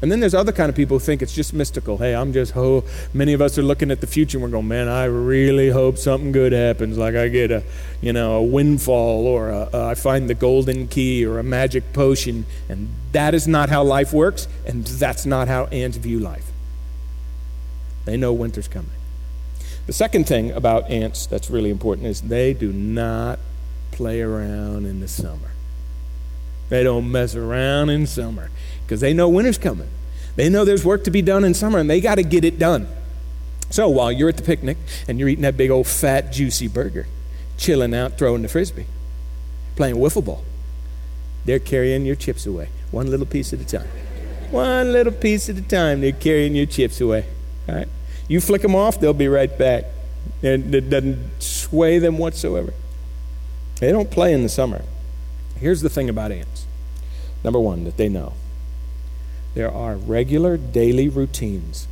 And 0.01 0.11
then 0.11 0.21
there's 0.21 0.35
other 0.35 0.53
kind 0.53 0.71
of 0.71 0.75
people 0.75 0.99
who 0.99 1.05
think 1.05 1.21
it's 1.21 1.35
just 1.35 1.53
mystical. 1.53 1.99
Hey, 1.99 2.15
I'm 2.15 2.33
just, 2.33 2.57
oh, 2.57 2.85
many 3.13 3.35
of 3.35 3.43
us 3.43 3.59
are 3.59 3.63
looking 3.63 3.91
at 3.91 4.01
the 4.01 4.07
future 4.07 4.39
and 4.39 4.43
we're 4.43 4.49
going, 4.49 4.69
man, 4.69 4.89
I 4.89 5.05
really 5.05 5.69
hope 5.69 5.99
something 5.99 6.33
good 6.33 6.53
happens. 6.53 6.97
Like 6.97 7.15
I 7.15 7.29
get 7.29 7.51
a, 7.51 7.63
you 8.01 8.15
know, 8.15 8.37
a 8.37 8.43
windfall 8.43 9.27
or 9.27 9.51
a, 9.51 9.69
uh, 9.75 9.89
I 9.89 9.95
find 9.95 10.31
the 10.31 10.35
golden 10.35 10.89
key 10.89 11.27
or 11.27 11.39
a 11.39 11.43
magic 11.43 11.93
potion. 11.93 12.47
And 12.71 12.89
that 13.13 13.35
is 13.35 13.47
not 13.47 13.69
how 13.69 13.83
life 13.83 14.15
works. 14.15 14.49
And 14.65 14.87
that's 14.87 15.27
not 15.27 15.47
how 15.47 15.67
ants 15.67 15.99
view 15.99 16.21
life. 16.21 16.51
They 18.07 18.17
know 18.17 18.33
winter's 18.33 18.67
coming. 18.67 18.93
The 19.85 19.93
second 19.93 20.27
thing 20.27 20.53
about 20.53 20.91
ants 20.91 21.27
that's 21.27 21.51
really 21.51 21.69
important 21.69 22.07
is 22.07 22.23
they 22.23 22.55
do 22.55 22.73
not 22.73 23.39
play 23.95 24.21
around 24.21 24.87
in 24.87 25.01
the 25.01 25.09
summer. 25.09 25.53
They 26.69 26.83
don't 26.83 27.11
mess 27.11 27.35
around 27.35 27.91
in 27.91 28.07
summer 28.07 28.51
because 28.83 29.01
they 29.01 29.15
know 29.15 29.29
winter's 29.29 29.59
coming. 29.59 29.89
They 30.37 30.49
know 30.49 30.65
there's 30.65 30.85
work 30.85 31.05
to 31.05 31.11
be 31.11 31.23
done 31.23 31.45
in 31.45 31.55
summer 31.55 31.79
and 31.79 31.89
they 31.89 32.01
got 32.01 32.17
to 32.17 32.25
get 32.25 32.45
it 32.45 32.59
done. 32.59 32.89
So 33.71 33.89
while 33.89 34.11
you're 34.11 34.29
at 34.29 34.37
the 34.37 34.43
picnic 34.43 34.77
and 35.07 35.19
you're 35.19 35.29
eating 35.29 35.43
that 35.43 35.57
big 35.57 35.71
old 35.71 35.87
fat, 35.87 36.33
juicy 36.33 36.69
burger, 36.69 37.07
chilling 37.57 37.95
out, 37.95 38.19
throwing 38.19 38.43
the 38.43 38.49
frisbee, 38.49 38.87
playing 39.77 39.97
wiffle 39.97 40.25
ball, 40.25 40.45
they're 41.45 41.59
carrying 41.59 42.05
your 42.05 42.17
chips 42.17 42.47
away, 42.47 42.69
one 42.91 43.11
little 43.11 43.27
piece 43.27 43.53
at 43.53 43.61
a 43.61 43.65
time. 43.65 43.89
One 44.51 44.93
little 44.93 45.13
piece 45.13 45.49
at 45.49 45.57
a 45.57 45.63
time, 45.63 46.01
they're 46.01 46.13
carrying 46.13 46.55
your 46.55 46.67
chips 46.67 47.01
away. 47.01 47.27
Right? 47.69 47.89
You 48.29 48.41
flick 48.41 48.63
them 48.63 48.75
off, 48.75 49.01
they'll 49.01 49.13
be 49.13 49.29
right 49.29 49.57
back. 49.59 49.85
And 50.43 50.75
It 50.75 50.91
doesn't 50.91 51.43
sway 51.43 51.99
them 51.99 52.19
whatsoever. 52.19 52.73
They 53.85 53.93
don't 53.93 54.11
play 54.11 54.33
in 54.33 54.43
the 54.43 54.49
summer. 54.49 54.83
Here's 55.61 55.83
the 55.83 55.91
thing 55.91 56.09
about 56.09 56.33
ants 56.33 56.65
number 57.45 57.61
one, 57.61 57.85
that 57.85 57.99
they 57.99 58.09
know 58.09 58.33
there 59.55 59.71
are 59.71 59.97
regular 59.97 60.57
daily 60.57 61.11
routines 61.11 61.87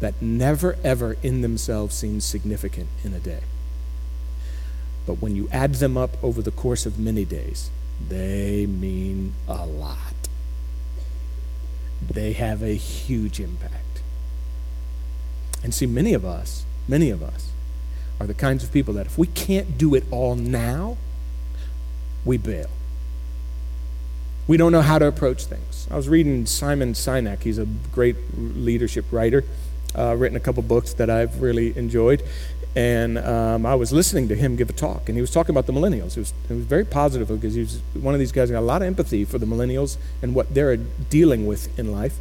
that 0.00 0.20
never 0.20 0.76
ever 0.84 1.16
in 1.22 1.40
themselves 1.40 1.94
seem 1.94 2.20
significant 2.20 2.90
in 3.02 3.14
a 3.14 3.18
day. 3.18 3.44
But 5.06 5.22
when 5.22 5.34
you 5.36 5.48
add 5.50 5.76
them 5.76 5.96
up 5.96 6.22
over 6.22 6.42
the 6.42 6.50
course 6.50 6.84
of 6.84 6.98
many 6.98 7.24
days, 7.24 7.70
they 8.06 8.66
mean 8.66 9.32
a 9.48 9.64
lot. 9.64 10.28
They 12.10 12.34
have 12.34 12.62
a 12.62 12.74
huge 12.74 13.40
impact. 13.40 14.02
And 15.64 15.72
see, 15.72 15.86
many 15.86 16.12
of 16.12 16.26
us, 16.26 16.66
many 16.86 17.08
of 17.08 17.22
us, 17.22 17.52
are 18.20 18.26
the 18.26 18.34
kinds 18.34 18.64
of 18.64 18.72
people 18.72 18.94
that 18.94 19.06
if 19.06 19.18
we 19.18 19.26
can't 19.26 19.76
do 19.76 19.94
it 19.94 20.04
all 20.10 20.34
now, 20.34 20.96
we 22.24 22.36
bail. 22.36 22.70
We 24.46 24.56
don't 24.56 24.72
know 24.72 24.82
how 24.82 24.98
to 24.98 25.06
approach 25.06 25.44
things. 25.44 25.88
I 25.90 25.96
was 25.96 26.08
reading 26.08 26.46
Simon 26.46 26.92
Sinek. 26.92 27.42
He's 27.42 27.58
a 27.58 27.66
great 27.92 28.16
leadership 28.36 29.04
writer, 29.10 29.44
uh, 29.96 30.14
written 30.16 30.36
a 30.36 30.40
couple 30.40 30.62
books 30.62 30.94
that 30.94 31.10
I've 31.10 31.42
really 31.42 31.76
enjoyed. 31.76 32.22
And 32.76 33.18
um, 33.18 33.64
I 33.64 33.74
was 33.74 33.92
listening 33.92 34.28
to 34.28 34.36
him 34.36 34.54
give 34.54 34.68
a 34.68 34.72
talk, 34.74 35.08
and 35.08 35.16
he 35.16 35.22
was 35.22 35.30
talking 35.30 35.50
about 35.50 35.66
the 35.66 35.72
millennials. 35.72 36.16
It 36.16 36.20
was, 36.20 36.34
it 36.50 36.54
was 36.54 36.64
very 36.64 36.84
positive 36.84 37.28
because 37.28 37.54
he 37.54 37.60
was 37.60 37.80
one 37.94 38.12
of 38.12 38.20
these 38.20 38.32
guys 38.32 38.50
who 38.50 38.52
got 38.52 38.60
a 38.60 38.68
lot 38.68 38.82
of 38.82 38.86
empathy 38.86 39.24
for 39.24 39.38
the 39.38 39.46
millennials 39.46 39.96
and 40.20 40.34
what 40.34 40.52
they're 40.54 40.76
dealing 40.76 41.46
with 41.46 41.76
in 41.78 41.90
life. 41.90 42.18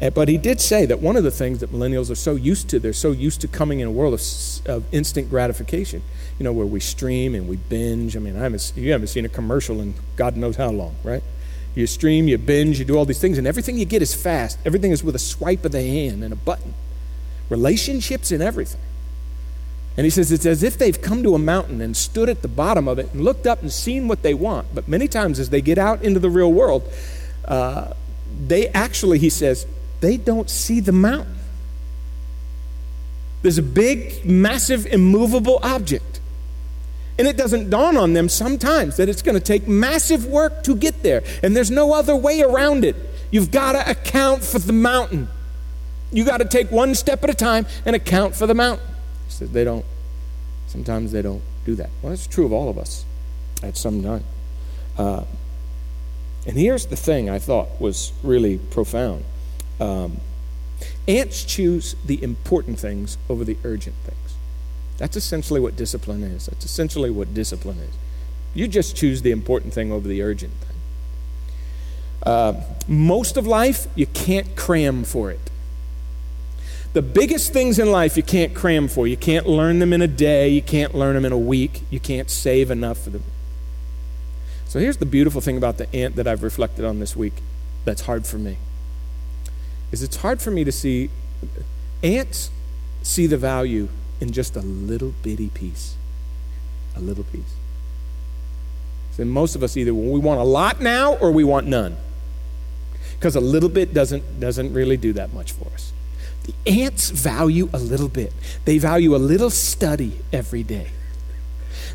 Uh, 0.00 0.10
but 0.10 0.28
he 0.28 0.36
did 0.36 0.60
say 0.60 0.86
that 0.86 1.00
one 1.00 1.16
of 1.16 1.24
the 1.24 1.30
things 1.30 1.58
that 1.58 1.72
millennials 1.72 2.10
are 2.10 2.14
so 2.14 2.36
used 2.36 2.68
to, 2.68 2.78
they're 2.78 2.92
so 2.92 3.10
used 3.10 3.40
to 3.40 3.48
coming 3.48 3.80
in 3.80 3.88
a 3.88 3.90
world 3.90 4.14
of, 4.14 4.22
of 4.66 4.84
instant 4.94 5.28
gratification, 5.28 6.02
you 6.38 6.44
know, 6.44 6.52
where 6.52 6.66
we 6.66 6.78
stream 6.78 7.34
and 7.34 7.48
we 7.48 7.56
binge. 7.56 8.16
I 8.16 8.20
mean, 8.20 8.36
I 8.36 8.40
haven't, 8.40 8.72
you 8.76 8.92
haven't 8.92 9.08
seen 9.08 9.24
a 9.24 9.28
commercial 9.28 9.80
in 9.80 9.94
God 10.14 10.36
knows 10.36 10.56
how 10.56 10.70
long, 10.70 10.94
right? 11.02 11.22
You 11.74 11.86
stream, 11.86 12.28
you 12.28 12.38
binge, 12.38 12.78
you 12.78 12.84
do 12.84 12.96
all 12.96 13.04
these 13.04 13.20
things, 13.20 13.38
and 13.38 13.46
everything 13.46 13.76
you 13.76 13.84
get 13.84 14.02
is 14.02 14.14
fast. 14.14 14.58
Everything 14.64 14.92
is 14.92 15.02
with 15.02 15.16
a 15.16 15.20
swipe 15.20 15.64
of 15.64 15.72
the 15.72 15.82
hand 15.82 16.22
and 16.22 16.32
a 16.32 16.36
button. 16.36 16.74
Relationships 17.50 18.30
and 18.30 18.42
everything. 18.42 18.80
And 19.96 20.04
he 20.04 20.10
says 20.10 20.30
it's 20.30 20.46
as 20.46 20.62
if 20.62 20.78
they've 20.78 21.00
come 21.00 21.24
to 21.24 21.34
a 21.34 21.40
mountain 21.40 21.80
and 21.80 21.96
stood 21.96 22.28
at 22.28 22.42
the 22.42 22.48
bottom 22.48 22.86
of 22.86 23.00
it 23.00 23.12
and 23.12 23.24
looked 23.24 23.48
up 23.48 23.62
and 23.62 23.72
seen 23.72 24.06
what 24.06 24.22
they 24.22 24.32
want. 24.32 24.72
But 24.72 24.86
many 24.86 25.08
times 25.08 25.40
as 25.40 25.50
they 25.50 25.60
get 25.60 25.76
out 25.76 26.02
into 26.04 26.20
the 26.20 26.30
real 26.30 26.52
world, 26.52 26.88
uh, 27.44 27.94
they 28.46 28.68
actually, 28.68 29.18
he 29.18 29.28
says, 29.28 29.66
they 30.00 30.16
don't 30.16 30.48
see 30.48 30.80
the 30.80 30.92
mountain. 30.92 31.36
There's 33.42 33.58
a 33.58 33.62
big, 33.62 34.24
massive, 34.24 34.86
immovable 34.86 35.60
object. 35.62 36.20
And 37.18 37.26
it 37.26 37.36
doesn't 37.36 37.70
dawn 37.70 37.96
on 37.96 38.12
them 38.12 38.28
sometimes 38.28 38.96
that 38.96 39.08
it's 39.08 39.22
going 39.22 39.34
to 39.34 39.40
take 39.40 39.66
massive 39.66 40.26
work 40.26 40.62
to 40.64 40.76
get 40.76 41.02
there. 41.02 41.22
And 41.42 41.56
there's 41.56 41.70
no 41.70 41.92
other 41.92 42.14
way 42.14 42.42
around 42.42 42.84
it. 42.84 42.96
You've 43.30 43.50
got 43.50 43.72
to 43.72 43.90
account 43.90 44.44
for 44.44 44.58
the 44.58 44.72
mountain. 44.72 45.28
You 46.12 46.24
got 46.24 46.38
to 46.38 46.44
take 46.44 46.70
one 46.70 46.94
step 46.94 47.22
at 47.24 47.30
a 47.30 47.34
time 47.34 47.66
and 47.84 47.94
account 47.94 48.34
for 48.34 48.46
the 48.46 48.54
mountain. 48.54 48.86
Says 49.28 49.50
they 49.50 49.64
don't. 49.64 49.84
Sometimes 50.68 51.12
they 51.12 51.22
don't 51.22 51.42
do 51.66 51.74
that. 51.74 51.90
Well, 52.02 52.10
that's 52.10 52.26
true 52.26 52.46
of 52.46 52.52
all 52.52 52.68
of 52.68 52.78
us 52.78 53.04
at 53.62 53.76
some 53.76 54.02
time. 54.02 54.24
Uh, 54.96 55.24
and 56.46 56.56
here's 56.56 56.86
the 56.86 56.96
thing 56.96 57.28
I 57.28 57.38
thought 57.38 57.80
was 57.80 58.12
really 58.22 58.58
profound. 58.58 59.24
Um, 59.80 60.18
ants 61.06 61.44
choose 61.44 61.96
the 62.04 62.22
important 62.22 62.78
things 62.78 63.18
over 63.28 63.44
the 63.44 63.56
urgent 63.64 63.96
things. 64.04 64.36
That's 64.98 65.16
essentially 65.16 65.60
what 65.60 65.76
discipline 65.76 66.22
is. 66.22 66.46
That's 66.46 66.64
essentially 66.64 67.10
what 67.10 67.32
discipline 67.32 67.78
is. 67.78 67.94
You 68.54 68.66
just 68.66 68.96
choose 68.96 69.22
the 69.22 69.30
important 69.30 69.72
thing 69.72 69.92
over 69.92 70.08
the 70.08 70.22
urgent 70.22 70.52
thing. 70.52 70.76
Uh, 72.24 72.62
most 72.88 73.36
of 73.36 73.46
life, 73.46 73.86
you 73.94 74.06
can't 74.06 74.56
cram 74.56 75.04
for 75.04 75.30
it. 75.30 75.50
The 76.94 77.02
biggest 77.02 77.52
things 77.52 77.78
in 77.78 77.92
life 77.92 78.16
you 78.16 78.22
can't 78.22 78.54
cram 78.54 78.88
for. 78.88 79.06
You 79.06 79.16
can't 79.16 79.46
learn 79.46 79.78
them 79.78 79.92
in 79.92 80.02
a 80.02 80.08
day. 80.08 80.48
You 80.48 80.62
can't 80.62 80.94
learn 80.94 81.14
them 81.14 81.24
in 81.24 81.32
a 81.32 81.38
week. 81.38 81.82
You 81.90 82.00
can't 82.00 82.28
save 82.28 82.70
enough 82.70 82.98
for 82.98 83.10
them. 83.10 83.22
So 84.66 84.80
here's 84.80 84.96
the 84.96 85.06
beautiful 85.06 85.40
thing 85.40 85.56
about 85.56 85.78
the 85.78 85.94
ant 85.94 86.16
that 86.16 86.26
I've 86.26 86.42
reflected 86.42 86.84
on 86.84 86.98
this 86.98 87.16
week 87.16 87.34
that's 87.84 88.02
hard 88.02 88.26
for 88.26 88.36
me 88.36 88.58
is 89.92 90.02
it's 90.02 90.16
hard 90.16 90.40
for 90.40 90.50
me 90.50 90.64
to 90.64 90.72
see 90.72 91.10
ants 92.02 92.50
see 93.02 93.26
the 93.26 93.36
value 93.36 93.88
in 94.20 94.32
just 94.32 94.56
a 94.56 94.60
little 94.60 95.14
bitty 95.22 95.48
piece. 95.48 95.96
A 96.96 97.00
little 97.00 97.24
piece. 97.24 97.54
So 99.12 99.24
most 99.24 99.56
of 99.56 99.62
us 99.62 99.76
either 99.76 99.94
we 99.94 100.20
want 100.20 100.40
a 100.40 100.44
lot 100.44 100.80
now 100.80 101.14
or 101.16 101.30
we 101.30 101.44
want 101.44 101.66
none. 101.66 101.96
Because 103.14 103.34
a 103.34 103.40
little 103.40 103.68
bit 103.68 103.92
doesn't 103.92 104.40
doesn't 104.40 104.72
really 104.72 104.96
do 104.96 105.12
that 105.14 105.32
much 105.32 105.52
for 105.52 105.68
us. 105.72 105.92
The 106.44 106.54
ants 106.82 107.10
value 107.10 107.68
a 107.72 107.78
little 107.78 108.08
bit. 108.08 108.32
They 108.64 108.78
value 108.78 109.14
a 109.14 109.18
little 109.18 109.50
study 109.50 110.20
every 110.32 110.62
day. 110.62 110.90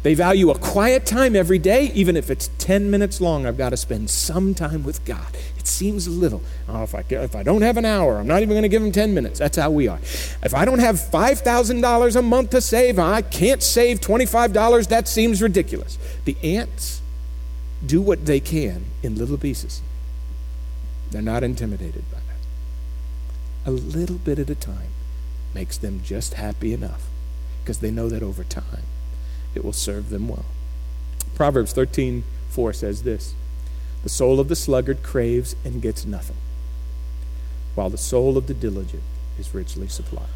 They 0.04 0.16
value 0.16 0.52
a 0.52 0.60
quiet 0.60 1.06
time 1.06 1.34
every 1.34 1.60
day, 1.60 1.90
even 1.94 2.18
if 2.18 2.30
it's 2.30 2.50
10 2.58 2.92
minutes 2.92 3.22
long. 3.22 3.46
I've 3.46 3.58
got 3.58 3.70
to 3.70 3.78
spend 3.78 4.10
some 4.10 4.54
time 4.54 4.84
with 4.84 5.04
God. 5.06 5.36
It 5.58 5.66
seems 5.66 6.10
little. 6.10 6.44
Oh, 6.68 6.84
if, 6.84 6.94
I, 6.94 7.06
if 7.10 7.38
I 7.38 7.44
don't 7.44 7.62
have 7.62 7.78
an 7.78 7.86
hour, 7.86 8.18
I'm 8.18 8.28
not 8.28 8.42
even 8.42 8.50
going 8.50 8.64
to 8.64 8.70
give 8.70 8.82
them 8.82 8.92
10 8.92 9.14
minutes. 9.14 9.40
That's 9.40 9.58
how 9.58 9.72
we 9.72 9.88
are. 9.88 10.00
If 10.44 10.54
I 10.54 10.66
don't 10.66 10.80
have 10.80 10.98
$5,000 10.98 12.16
a 12.18 12.22
month 12.22 12.50
to 12.50 12.60
save, 12.60 13.00
I 13.00 13.22
can't 13.22 13.64
save 13.64 14.02
$25. 14.02 14.90
That 14.90 15.08
seems 15.08 15.42
ridiculous. 15.42 15.98
The 16.26 16.36
ants 16.44 17.02
do 17.86 18.02
what 18.02 18.26
they 18.26 18.42
can 18.42 18.84
in 19.02 19.16
little 19.16 19.38
pieces. 19.38 19.82
They're 21.12 21.22
not 21.22 21.44
intimidated 21.44 22.04
by 22.12 22.18
that. 22.18 23.70
A 23.70 23.72
little 23.72 24.18
bit 24.18 24.38
at 24.38 24.50
a 24.50 24.56
time 24.56 24.92
makes 25.54 25.78
them 25.78 26.02
just 26.04 26.34
happy 26.34 26.74
enough 26.74 27.08
because 27.62 27.78
they 27.78 27.92
know 27.92 28.10
that 28.10 28.22
over 28.22 28.44
time 28.44 28.84
it 29.56 29.64
will 29.64 29.74
serve 29.74 30.10
them 30.10 30.28
well. 30.28 30.46
Proverbs 31.36 31.74
13 31.74 32.24
4 32.50 32.74
says 32.74 33.04
this 33.04 33.34
The 34.04 34.10
soul 34.10 34.40
of 34.40 34.48
the 34.48 34.56
sluggard 34.56 35.04
craves 35.04 35.56
and 35.64 35.82
gets 35.82 36.06
nothing, 36.06 36.38
while 37.76 37.90
the 37.90 37.98
soul 37.98 38.38
of 38.38 38.48
the 38.48 38.54
diligent 38.54 39.04
is 39.40 39.54
richly 39.54 39.88
supplied. 39.88 40.28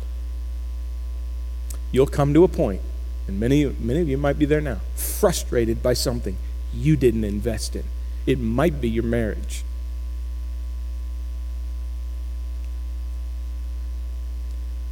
You'll 1.92 2.08
come 2.08 2.34
to 2.34 2.44
a 2.44 2.48
point, 2.48 2.82
and 3.28 3.40
many, 3.40 3.66
many 3.66 4.02
of 4.02 4.10
you 4.10 4.18
might 4.18 4.40
be 4.40 4.46
there 4.46 4.62
now, 4.62 4.80
frustrated 4.96 5.82
by 5.82 5.94
something 5.94 6.38
you 6.74 6.96
didn't 6.96 7.24
invest 7.24 7.76
in. 7.76 7.84
It 8.26 8.40
might 8.40 8.82
be 8.82 8.90
your 8.90 9.04
marriage. 9.04 9.64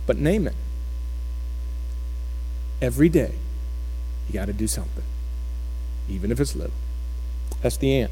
But 0.05 0.17
name 0.17 0.47
it 0.47 0.55
every 2.81 3.09
day 3.09 3.33
got 4.35 4.45
to 4.45 4.53
do 4.53 4.67
something, 4.67 5.03
even 6.07 6.31
if 6.31 6.39
it's 6.39 6.55
little. 6.55 6.75
That's 7.61 7.77
the 7.77 8.01
ant. 8.01 8.11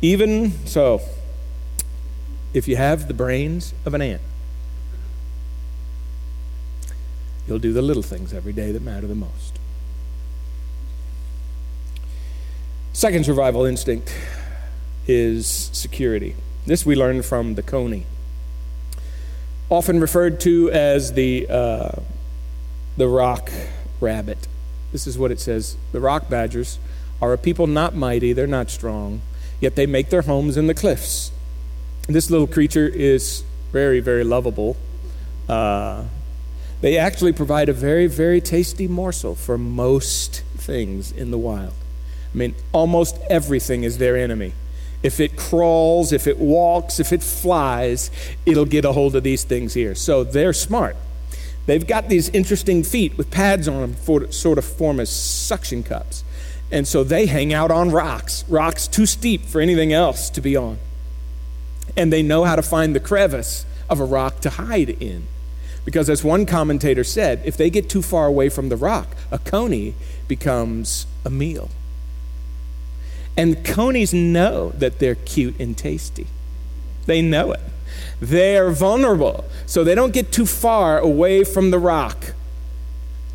Even 0.00 0.52
so, 0.66 1.00
if 2.54 2.68
you 2.68 2.76
have 2.76 3.08
the 3.08 3.14
brains 3.14 3.74
of 3.84 3.94
an 3.94 4.02
ant, 4.02 4.22
you'll 7.46 7.58
do 7.58 7.72
the 7.72 7.82
little 7.82 8.02
things 8.02 8.32
every 8.32 8.52
day 8.52 8.70
that 8.72 8.82
matter 8.82 9.06
the 9.06 9.14
most. 9.14 9.58
Second 12.92 13.24
survival 13.24 13.64
instinct 13.64 14.14
is 15.06 15.70
security. 15.72 16.34
This 16.66 16.84
we 16.84 16.94
learned 16.94 17.24
from 17.24 17.54
the 17.54 17.62
coney, 17.62 18.06
often 19.70 20.00
referred 20.00 20.40
to 20.40 20.70
as 20.70 21.12
the, 21.14 21.46
uh, 21.48 22.00
the 22.96 23.08
rock 23.08 23.50
rabbit. 24.00 24.46
This 24.92 25.06
is 25.06 25.18
what 25.18 25.30
it 25.30 25.40
says 25.40 25.76
The 25.92 26.00
rock 26.00 26.28
badgers 26.28 26.78
are 27.20 27.32
a 27.32 27.38
people 27.38 27.66
not 27.66 27.94
mighty, 27.94 28.32
they're 28.32 28.46
not 28.46 28.70
strong, 28.70 29.20
yet 29.60 29.74
they 29.76 29.86
make 29.86 30.10
their 30.10 30.22
homes 30.22 30.56
in 30.56 30.66
the 30.66 30.74
cliffs. 30.74 31.32
This 32.06 32.30
little 32.30 32.46
creature 32.46 32.88
is 32.88 33.44
very, 33.72 34.00
very 34.00 34.24
lovable. 34.24 34.76
Uh, 35.48 36.04
they 36.80 36.96
actually 36.96 37.32
provide 37.32 37.68
a 37.68 37.72
very, 37.72 38.06
very 38.06 38.40
tasty 38.40 38.86
morsel 38.86 39.34
for 39.34 39.58
most 39.58 40.42
things 40.56 41.10
in 41.10 41.30
the 41.30 41.38
wild. 41.38 41.74
I 42.32 42.36
mean, 42.36 42.54
almost 42.72 43.18
everything 43.28 43.82
is 43.82 43.98
their 43.98 44.16
enemy. 44.16 44.52
If 45.02 45.20
it 45.20 45.36
crawls, 45.36 46.12
if 46.12 46.26
it 46.26 46.38
walks, 46.38 47.00
if 47.00 47.12
it 47.12 47.22
flies, 47.22 48.10
it'll 48.46 48.64
get 48.64 48.84
a 48.84 48.92
hold 48.92 49.16
of 49.16 49.22
these 49.22 49.44
things 49.44 49.74
here. 49.74 49.94
So 49.94 50.24
they're 50.24 50.52
smart. 50.52 50.96
They've 51.68 51.86
got 51.86 52.08
these 52.08 52.30
interesting 52.30 52.82
feet 52.82 53.18
with 53.18 53.30
pads 53.30 53.68
on 53.68 53.82
them 53.82 53.92
for 53.92 54.32
sort 54.32 54.56
of 54.56 54.64
form 54.64 54.98
as 54.98 55.10
suction 55.10 55.82
cups. 55.82 56.24
And 56.72 56.88
so 56.88 57.04
they 57.04 57.26
hang 57.26 57.52
out 57.52 57.70
on 57.70 57.90
rocks, 57.90 58.42
rocks 58.48 58.88
too 58.88 59.04
steep 59.04 59.44
for 59.44 59.60
anything 59.60 59.92
else 59.92 60.30
to 60.30 60.40
be 60.40 60.56
on. 60.56 60.78
And 61.94 62.10
they 62.10 62.22
know 62.22 62.44
how 62.44 62.56
to 62.56 62.62
find 62.62 62.96
the 62.96 63.00
crevice 63.00 63.66
of 63.90 64.00
a 64.00 64.04
rock 64.04 64.40
to 64.40 64.50
hide 64.50 64.88
in. 64.88 65.26
Because 65.84 66.08
as 66.08 66.24
one 66.24 66.46
commentator 66.46 67.04
said, 67.04 67.42
if 67.44 67.58
they 67.58 67.68
get 67.68 67.90
too 67.90 68.00
far 68.00 68.24
away 68.24 68.48
from 68.48 68.70
the 68.70 68.76
rock, 68.76 69.08
a 69.30 69.38
coney 69.38 69.92
becomes 70.26 71.06
a 71.22 71.28
meal. 71.28 71.68
And 73.36 73.62
conies 73.62 74.14
know 74.14 74.70
that 74.70 75.00
they're 75.00 75.16
cute 75.16 75.60
and 75.60 75.76
tasty. 75.76 76.28
They 77.04 77.20
know 77.20 77.52
it. 77.52 77.60
They're 78.20 78.70
vulnerable, 78.70 79.44
so 79.66 79.84
they 79.84 79.94
don't 79.94 80.12
get 80.12 80.32
too 80.32 80.46
far 80.46 80.98
away 80.98 81.44
from 81.44 81.70
the 81.70 81.78
rock. 81.78 82.34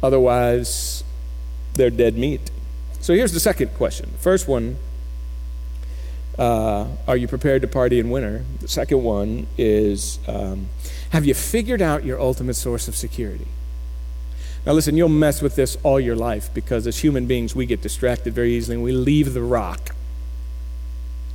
Otherwise, 0.02 1.04
they're 1.76 1.90
dead 1.90 2.18
meat. 2.18 2.52
So 3.00 3.14
here's 3.14 3.34
the 3.34 3.40
second 3.40 3.74
question. 3.76 4.10
The 4.12 4.18
first 4.20 4.48
one 4.48 4.78
uh, 6.38 6.88
Are 7.08 7.18
you 7.18 7.28
prepared 7.28 7.62
to 7.62 7.68
party 7.68 8.00
in 8.00 8.10
winter? 8.10 8.44
The 8.60 8.68
second 8.68 9.04
one 9.04 9.48
is 9.58 10.20
um, 10.28 10.68
Have 11.12 11.26
you 11.26 11.34
figured 11.34 11.82
out 11.82 12.04
your 12.04 12.20
ultimate 12.20 12.56
source 12.56 12.88
of 12.88 12.96
security? 12.96 13.48
Now, 14.66 14.72
listen, 14.72 14.96
you'll 14.96 15.10
mess 15.10 15.42
with 15.42 15.56
this 15.56 15.78
all 15.84 16.00
your 16.00 16.16
life 16.16 16.50
because 16.54 16.88
as 16.88 17.00
human 17.00 17.26
beings, 17.26 17.54
we 17.54 17.66
get 17.66 17.82
distracted 17.82 18.34
very 18.34 18.54
easily 18.54 18.76
and 18.76 18.84
we 18.84 18.94
leave 18.94 19.34
the 19.34 19.42
rock. 19.42 19.94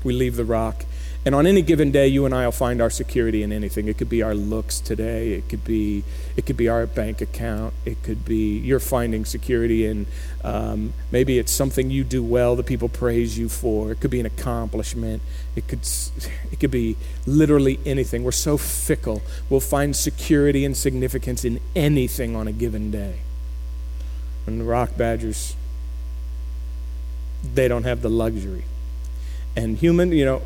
We 0.02 0.14
leave 0.14 0.36
the 0.36 0.46
rock 0.46 0.86
and 1.24 1.34
on 1.34 1.46
any 1.46 1.62
given 1.62 1.90
day, 1.90 2.06
you 2.06 2.24
and 2.26 2.34
I 2.34 2.44
will 2.44 2.52
find 2.52 2.80
our 2.80 2.90
security 2.90 3.42
in 3.42 3.52
anything. 3.52 3.88
It 3.88 3.98
could 3.98 4.08
be 4.08 4.22
our 4.22 4.34
looks 4.34 4.80
today. 4.80 5.32
It 5.32 5.48
could 5.48 5.64
be 5.64 6.04
it 6.36 6.46
could 6.46 6.56
be 6.56 6.68
our 6.68 6.86
bank 6.86 7.20
account. 7.20 7.74
It 7.84 8.02
could 8.02 8.24
be 8.24 8.58
you're 8.58 8.78
finding 8.78 9.24
security 9.24 9.84
in 9.84 10.06
um, 10.44 10.92
maybe 11.10 11.38
it's 11.38 11.50
something 11.50 11.90
you 11.90 12.04
do 12.04 12.22
well 12.22 12.54
that 12.56 12.66
people 12.66 12.88
praise 12.88 13.36
you 13.36 13.48
for. 13.48 13.90
It 13.90 14.00
could 14.00 14.12
be 14.12 14.20
an 14.20 14.26
accomplishment. 14.26 15.20
It 15.56 15.66
could 15.66 15.80
it 16.52 16.60
could 16.60 16.70
be 16.70 16.96
literally 17.26 17.80
anything. 17.84 18.22
We're 18.22 18.32
so 18.32 18.56
fickle. 18.56 19.20
We'll 19.50 19.60
find 19.60 19.96
security 19.96 20.64
and 20.64 20.76
significance 20.76 21.44
in 21.44 21.60
anything 21.74 22.36
on 22.36 22.46
a 22.46 22.52
given 22.52 22.92
day. 22.92 23.20
And 24.46 24.60
the 24.60 24.64
rock 24.64 24.96
badgers, 24.96 25.56
they 27.42 27.66
don't 27.66 27.84
have 27.84 28.02
the 28.02 28.08
luxury 28.08 28.64
and 29.58 29.76
human, 29.76 30.12
you 30.12 30.24
know, 30.24 30.42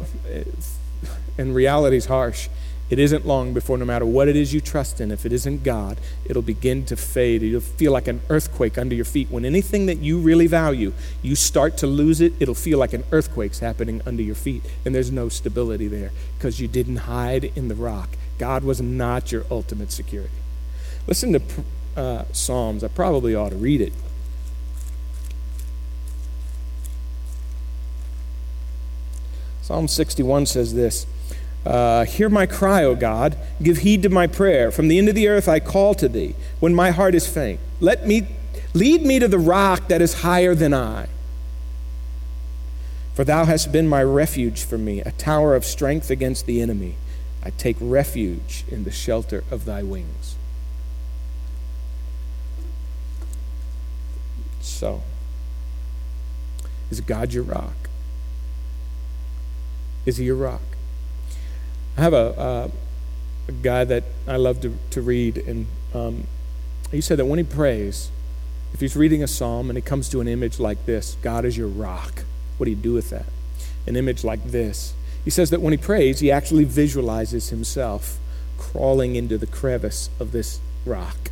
and 1.37 1.55
reality 1.55 1.97
is 1.97 2.07
harsh. 2.07 2.49
It 2.89 2.99
isn't 2.99 3.27
long 3.27 3.55
before, 3.55 3.79
no 3.79 3.85
matter 3.85 4.05
what 4.05 4.29
it 4.29 4.37
is 4.37 4.53
you 4.53 4.61
trust 4.61 5.01
in, 5.01 5.11
if 5.11 5.25
it 5.25 5.33
isn't 5.33 5.65
God, 5.65 5.99
it'll 6.27 6.43
begin 6.43 6.85
to 6.87 6.97
fade. 6.97 7.41
You'll 7.43 7.61
feel 7.61 7.93
like 7.93 8.07
an 8.09 8.21
earthquake 8.29 8.77
under 8.77 8.95
your 8.95 9.05
feet. 9.05 9.31
When 9.31 9.45
anything 9.45 9.87
that 9.87 9.99
you 9.99 10.19
really 10.19 10.47
value, 10.47 10.93
you 11.23 11.35
start 11.35 11.79
to 11.79 11.87
lose 11.87 12.21
it, 12.21 12.35
it'll 12.39 12.55
feel 12.55 12.79
like 12.79 12.93
an 12.93 13.05
earthquake's 13.13 13.61
happening 13.61 14.03
under 14.05 14.23
your 14.23 14.35
feet. 14.35 14.63
And 14.85 14.95
there's 14.95 15.11
no 15.11 15.29
stability 15.31 15.89
there 15.89 16.11
because 16.37 16.61
you 16.61 16.69
didn't 16.69 17.09
hide 17.09 17.45
in 17.57 17.69
the 17.69 17.75
rock. 17.75 18.11
God 18.39 18.65
was 18.65 18.81
not 18.83 19.33
your 19.33 19.45
ultimate 19.51 19.91
security. 19.91 20.35
Listen 21.07 21.33
to 21.33 21.43
uh, 21.97 22.25
Psalms. 22.33 22.85
I 22.85 22.89
probably 22.89 23.35
ought 23.35 23.51
to 23.51 23.57
read 23.57 23.81
it. 23.81 23.93
Psalm 29.73 29.89
61 29.89 30.45
says 30.45 30.75
this 30.75 31.07
uh, 31.65 32.05
Hear 32.05 32.29
my 32.29 32.45
cry, 32.45 32.85
O 32.85 32.95
God. 32.95 33.39
Give 33.63 33.79
heed 33.79 34.03
to 34.03 34.11
my 34.11 34.27
prayer. 34.27 34.71
From 34.71 34.89
the 34.89 34.99
end 34.99 35.09
of 35.09 35.15
the 35.15 35.29
earth 35.29 35.49
I 35.49 35.61
call 35.61 35.95
to 35.95 36.11
thee 36.11 36.35
when 36.61 36.75
my 36.75 36.91
heart 36.91 37.15
is 37.15 37.27
faint. 37.27 37.59
Let 37.81 38.07
me 38.07 38.27
lead 38.75 39.01
me 39.01 39.19
to 39.19 39.29
the 39.29 39.39
rock 39.39 39.89
that 39.89 40.03
is 40.03 40.21
higher 40.21 40.55
than 40.55 40.75
I. 40.75 41.09
For 43.15 43.25
thou 43.25 43.47
hast 43.47 43.73
been 43.73 43.89
my 43.89 44.03
refuge 44.03 44.63
for 44.63 44.77
me, 44.77 45.01
a 45.01 45.13
tower 45.13 45.55
of 45.55 45.65
strength 45.65 46.11
against 46.11 46.45
the 46.45 46.61
enemy. 46.61 46.97
I 47.43 47.49
take 47.49 47.79
refuge 47.81 48.65
in 48.69 48.85
the 48.85 48.91
shelter 48.91 49.43
of 49.51 49.65
thy 49.65 49.83
wings. 49.83 50.37
So, 54.61 55.03
is 56.91 57.01
God 57.01 57.33
your 57.33 57.45
rock? 57.45 57.83
Is 60.05 60.17
he 60.17 60.25
your 60.25 60.37
rock? 60.37 60.61
I 61.97 62.01
have 62.01 62.13
a, 62.13 62.39
uh, 62.39 62.69
a 63.49 63.53
guy 63.53 63.85
that 63.85 64.05
I 64.27 64.37
love 64.37 64.61
to, 64.63 64.77
to 64.91 65.03
read, 65.03 65.37
and 65.37 65.67
um, 65.95 66.27
he 66.91 67.01
said 67.01 67.19
that 67.19 67.27
when 67.27 67.39
he 67.39 67.45
prays, 67.45 68.11
if 68.73 68.81
he's 68.81 68.97
reading 68.97 69.23
a 69.23 69.29
psalm 69.29 69.69
and 69.69 69.77
he 69.77 69.83
comes 69.83 70.09
to 70.11 70.21
an 70.21 70.29
image 70.29 70.59
like 70.59 70.87
this, 70.87 71.17
God 71.23 71.45
is 71.45 71.57
your 71.57 71.69
rock, 71.69 72.25
what 72.57 72.65
do 72.65 72.71
you 72.71 72.77
do 72.77 72.95
with 72.95 73.11
that? 73.11 73.27
An 73.87 73.97
image 73.97 74.25
like 74.25 74.43
this. 74.45 74.95
He 75.25 75.31
says 75.31 75.51
that 75.51 75.61
when 75.61 75.73
he 75.73 75.77
prays, 75.77 76.21
he 76.21 76.31
actually 76.31 76.65
visualizes 76.65 77.51
himself 77.51 78.19
crawling 78.59 79.17
into 79.17 79.39
the 79.39 79.47
crevice 79.47 80.09
of 80.19 80.33
this 80.33 80.61
rock 80.85 81.31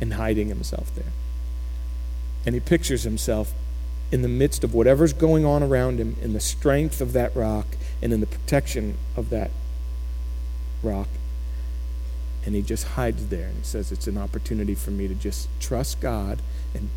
and 0.00 0.14
hiding 0.14 0.48
himself 0.48 0.94
there. 0.94 1.12
And 2.44 2.54
he 2.54 2.60
pictures 2.60 3.04
himself 3.04 3.52
in 4.12 4.22
the 4.22 4.28
midst 4.28 4.62
of 4.62 4.74
whatever's 4.74 5.12
going 5.12 5.44
on 5.44 5.62
around 5.62 5.98
him, 5.98 6.16
in 6.22 6.32
the 6.32 6.40
strength 6.40 7.00
of 7.00 7.12
that 7.12 7.34
rock, 7.34 7.66
and 8.00 8.12
in 8.12 8.20
the 8.20 8.26
protection 8.26 8.96
of 9.16 9.30
that 9.30 9.50
rock. 10.82 11.08
And 12.44 12.54
he 12.54 12.62
just 12.62 12.86
hides 12.88 13.26
there 13.26 13.48
and 13.48 13.58
he 13.58 13.64
says, 13.64 13.90
It's 13.90 14.06
an 14.06 14.16
opportunity 14.16 14.74
for 14.74 14.92
me 14.92 15.08
to 15.08 15.14
just 15.14 15.48
trust 15.60 16.00
God 16.00 16.40
and, 16.74 16.90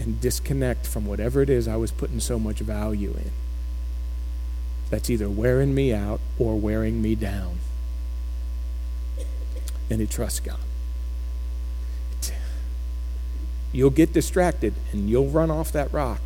and 0.00 0.20
disconnect 0.20 0.86
from 0.86 1.04
whatever 1.04 1.42
it 1.42 1.50
is 1.50 1.68
I 1.68 1.76
was 1.76 1.92
putting 1.92 2.20
so 2.20 2.38
much 2.38 2.60
value 2.60 3.10
in. 3.10 3.30
That's 4.88 5.10
either 5.10 5.28
wearing 5.28 5.74
me 5.74 5.92
out 5.92 6.20
or 6.38 6.58
wearing 6.58 7.02
me 7.02 7.14
down. 7.14 7.58
And 9.90 10.00
he 10.00 10.06
trusts 10.06 10.40
God. 10.40 10.58
You'll 13.70 13.90
get 13.90 14.14
distracted 14.14 14.72
and 14.92 15.10
you'll 15.10 15.28
run 15.28 15.50
off 15.50 15.70
that 15.72 15.92
rock 15.92 16.20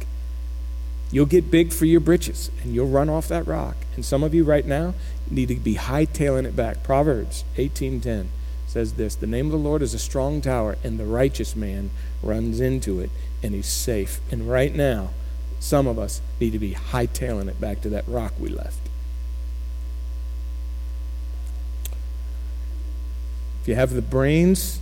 You'll 1.12 1.26
get 1.26 1.50
big 1.50 1.72
for 1.74 1.84
your 1.84 2.00
britches 2.00 2.50
and 2.62 2.74
you'll 2.74 2.88
run 2.88 3.10
off 3.10 3.28
that 3.28 3.46
rock. 3.46 3.76
And 3.94 4.04
some 4.04 4.24
of 4.24 4.34
you 4.34 4.44
right 4.44 4.66
now 4.66 4.94
need 5.30 5.48
to 5.48 5.56
be 5.56 5.74
hightailing 5.74 6.46
it 6.46 6.56
back. 6.56 6.82
Proverbs 6.82 7.44
18:10 7.58 8.30
says 8.66 8.94
this, 8.94 9.14
"The 9.14 9.26
name 9.26 9.46
of 9.46 9.52
the 9.52 9.58
Lord 9.58 9.82
is 9.82 9.92
a 9.92 9.98
strong 9.98 10.40
tower, 10.40 10.78
and 10.82 10.98
the 10.98 11.04
righteous 11.04 11.54
man 11.54 11.90
runs 12.22 12.58
into 12.58 12.98
it 12.98 13.10
and 13.42 13.54
he's 13.54 13.66
safe." 13.66 14.20
And 14.30 14.48
right 14.48 14.74
now, 14.74 15.10
some 15.60 15.86
of 15.86 15.98
us 15.98 16.22
need 16.40 16.52
to 16.52 16.58
be 16.58 16.72
hightailing 16.72 17.48
it 17.48 17.60
back 17.60 17.82
to 17.82 17.90
that 17.90 18.08
rock 18.08 18.32
we 18.40 18.48
left. 18.48 18.78
If 23.60 23.68
you 23.68 23.74
have 23.74 23.92
the 23.92 24.02
brains 24.02 24.80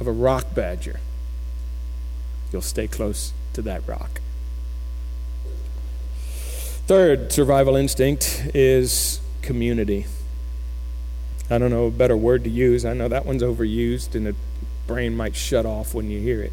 of 0.00 0.06
a 0.06 0.12
rock 0.12 0.54
badger, 0.54 0.98
you'll 2.50 2.62
stay 2.62 2.88
close 2.88 3.32
to 3.52 3.60
that 3.62 3.86
rock. 3.86 4.22
Third 6.86 7.32
survival 7.32 7.76
instinct 7.76 8.50
is 8.54 9.20
community. 9.40 10.06
I 11.48 11.58
don't 11.58 11.70
know 11.70 11.86
a 11.86 11.90
better 11.90 12.16
word 12.16 12.42
to 12.44 12.50
use. 12.50 12.84
I 12.84 12.92
know 12.92 13.06
that 13.08 13.24
one's 13.24 13.42
overused 13.42 14.16
and 14.16 14.26
the 14.26 14.34
brain 14.88 15.16
might 15.16 15.36
shut 15.36 15.64
off 15.64 15.94
when 15.94 16.10
you 16.10 16.20
hear 16.20 16.42
it. 16.42 16.52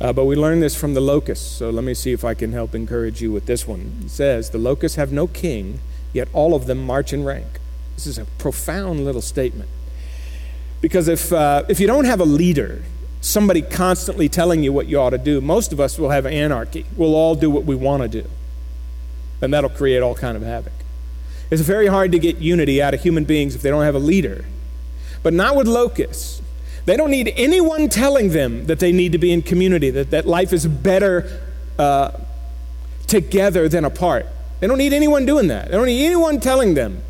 Uh, 0.00 0.12
but 0.12 0.24
we 0.24 0.36
learned 0.36 0.62
this 0.62 0.76
from 0.76 0.92
the 0.92 1.00
locusts, 1.00 1.46
so 1.46 1.70
let 1.70 1.84
me 1.84 1.94
see 1.94 2.12
if 2.12 2.24
I 2.24 2.34
can 2.34 2.52
help 2.52 2.74
encourage 2.74 3.22
you 3.22 3.32
with 3.32 3.46
this 3.46 3.66
one. 3.66 4.02
It 4.04 4.10
says, 4.10 4.50
The 4.50 4.58
locusts 4.58 4.96
have 4.96 5.12
no 5.12 5.26
king, 5.26 5.80
yet 6.12 6.28
all 6.32 6.54
of 6.54 6.66
them 6.66 6.84
march 6.84 7.12
in 7.12 7.24
rank. 7.24 7.46
This 7.94 8.06
is 8.06 8.18
a 8.18 8.24
profound 8.24 9.04
little 9.04 9.22
statement. 9.22 9.70
Because 10.80 11.08
if, 11.08 11.32
uh, 11.32 11.62
if 11.68 11.80
you 11.80 11.86
don't 11.86 12.04
have 12.04 12.20
a 12.20 12.24
leader, 12.26 12.82
somebody 13.20 13.62
constantly 13.62 14.28
telling 14.28 14.62
you 14.62 14.72
what 14.72 14.86
you 14.86 15.00
ought 15.00 15.10
to 15.10 15.18
do, 15.18 15.40
most 15.40 15.72
of 15.72 15.80
us 15.80 15.96
will 15.96 16.10
have 16.10 16.26
anarchy. 16.26 16.84
We'll 16.96 17.14
all 17.14 17.34
do 17.34 17.48
what 17.48 17.64
we 17.64 17.74
want 17.74 18.02
to 18.02 18.22
do. 18.22 18.28
And 19.44 19.54
that'll 19.54 19.70
create 19.70 20.02
all 20.02 20.14
kind 20.14 20.36
of 20.36 20.42
havoc. 20.42 20.72
It's 21.50 21.62
very 21.62 21.86
hard 21.86 22.12
to 22.12 22.18
get 22.18 22.38
unity 22.38 22.82
out 22.82 22.94
of 22.94 23.02
human 23.02 23.24
beings 23.24 23.54
if 23.54 23.62
they 23.62 23.70
don't 23.70 23.84
have 23.84 23.94
a 23.94 24.00
leader. 24.00 24.44
But 25.22 25.32
not 25.34 25.56
with 25.56 25.66
locusts. 25.66 26.42
They 26.86 26.96
don't 26.96 27.10
need 27.10 27.32
anyone 27.36 27.88
telling 27.88 28.30
them 28.30 28.66
that 28.66 28.78
they 28.78 28.92
need 28.92 29.12
to 29.12 29.18
be 29.18 29.32
in 29.32 29.42
community, 29.42 29.90
that, 29.90 30.10
that 30.10 30.26
life 30.26 30.52
is 30.52 30.66
better 30.66 31.42
uh, 31.78 32.12
together 33.06 33.68
than 33.68 33.84
apart. 33.84 34.26
They 34.60 34.66
don't 34.66 34.78
need 34.78 34.92
anyone 34.92 35.26
doing 35.26 35.48
that. 35.48 35.66
They 35.66 35.76
don't 35.76 35.86
need 35.86 36.04
anyone 36.04 36.40
telling 36.40 36.74
them. 36.74 37.02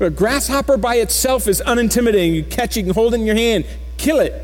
A 0.00 0.10
grasshopper 0.10 0.76
by 0.76 0.96
itself 0.96 1.46
is 1.46 1.62
unintimidating. 1.64 2.34
You 2.34 2.42
catch 2.42 2.76
it, 2.76 2.84
and 2.86 2.92
hold 2.92 3.14
it 3.14 3.20
in 3.20 3.26
your 3.26 3.36
hand, 3.36 3.66
kill 3.98 4.18
it. 4.18 4.34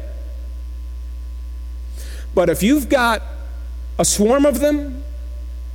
But 2.33 2.49
if 2.49 2.63
you've 2.63 2.89
got 2.89 3.23
a 3.99 4.05
swarm 4.05 4.47
of 4.47 4.61
them, 4.61 4.98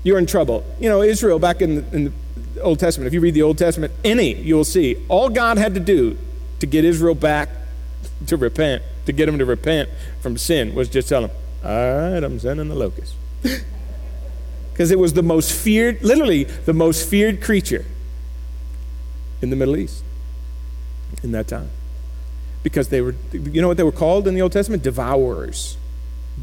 you're 0.03 0.19
in 0.19 0.25
trouble. 0.25 0.65
You 0.79 0.89
know, 0.89 1.01
Israel 1.01 1.39
back 1.39 1.61
in 1.61 1.75
the, 1.75 1.95
in 1.95 2.13
the 2.53 2.61
Old 2.61 2.79
Testament, 2.79 3.07
if 3.07 3.13
you 3.13 3.21
read 3.21 3.33
the 3.33 3.41
Old 3.41 3.57
Testament, 3.57 3.93
any, 4.03 4.33
you'll 4.35 4.63
see, 4.63 4.97
all 5.07 5.29
God 5.29 5.57
had 5.57 5.73
to 5.73 5.79
do 5.79 6.17
to 6.59 6.65
get 6.65 6.85
Israel 6.85 7.15
back 7.15 7.49
to 8.27 8.37
repent, 8.37 8.83
to 9.05 9.11
get 9.11 9.25
them 9.25 9.37
to 9.39 9.45
repent 9.45 9.89
from 10.21 10.37
sin, 10.37 10.75
was 10.75 10.89
just 10.89 11.09
tell 11.09 11.21
them, 11.21 11.31
all 11.63 11.71
right, 11.71 12.23
I'm 12.23 12.39
sending 12.39 12.69
the 12.69 12.75
locust. 12.75 13.15
Because 14.73 14.89
it 14.89 14.97
was 14.97 15.13
the 15.13 15.21
most 15.21 15.53
feared, 15.53 16.01
literally 16.01 16.45
the 16.45 16.73
most 16.73 17.07
feared 17.07 17.43
creature 17.43 17.85
in 19.39 19.51
the 19.51 19.55
Middle 19.55 19.77
East 19.77 20.03
in 21.21 21.31
that 21.33 21.47
time. 21.47 21.69
Because 22.63 22.89
they 22.89 22.99
were, 22.99 23.13
you 23.31 23.61
know 23.61 23.67
what 23.67 23.77
they 23.77 23.83
were 23.83 23.91
called 23.91 24.27
in 24.27 24.33
the 24.33 24.41
Old 24.41 24.51
Testament? 24.51 24.81
Devourers. 24.81 25.77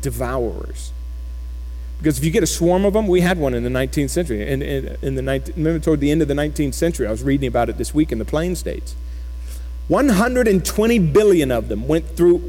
Devourers. 0.01 0.93
Because 2.01 2.17
if 2.17 2.25
you 2.25 2.31
get 2.31 2.43
a 2.43 2.47
swarm 2.47 2.87
of 2.87 2.95
them, 2.95 3.07
we 3.07 3.21
had 3.21 3.37
one 3.37 3.53
in 3.53 3.63
the 3.63 3.69
19th 3.69 4.09
century. 4.09 4.49
In, 4.49 4.63
in, 4.63 4.97
in 5.03 5.15
the 5.17 5.23
19, 5.23 5.55
remember 5.55 5.85
toward 5.85 6.01
the 6.01 6.11
end 6.11 6.23
of 6.23 6.29
the 6.29 6.35
19th 6.35 6.73
century, 6.73 7.07
I 7.07 7.11
was 7.11 7.23
reading 7.23 7.47
about 7.47 7.69
it 7.69 7.77
this 7.77 7.93
week 7.93 8.11
in 8.11 8.19
the 8.19 8.25
Plain 8.25 8.57
States. 8.57 8.97
120 9.89 10.99
billion 10.99 11.51
of 11.53 11.69
them 11.69 11.87
went 11.87 12.17
through, 12.17 12.41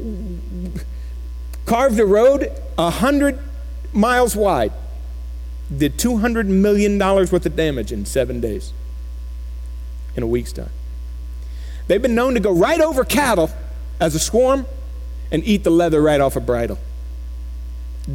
carved 1.66 2.00
a 2.00 2.06
road 2.06 2.50
100 2.76 3.38
miles 3.92 4.34
wide, 4.34 4.72
did 5.76 5.98
$200 5.98 6.46
million 6.46 6.98
worth 6.98 7.44
of 7.44 7.54
damage 7.54 7.92
in 7.92 8.06
seven 8.06 8.40
days, 8.40 8.72
in 10.16 10.22
a 10.22 10.26
week's 10.26 10.52
time. 10.52 10.70
They've 11.88 12.00
been 12.00 12.14
known 12.14 12.32
to 12.34 12.40
go 12.40 12.52
right 12.52 12.80
over 12.80 13.04
cattle 13.04 13.50
as 14.00 14.14
a 14.14 14.18
swarm 14.18 14.64
and 15.30 15.44
eat 15.44 15.62
the 15.62 15.70
leather 15.70 16.00
right 16.00 16.22
off 16.22 16.36
a 16.36 16.40
bridle. 16.40 16.78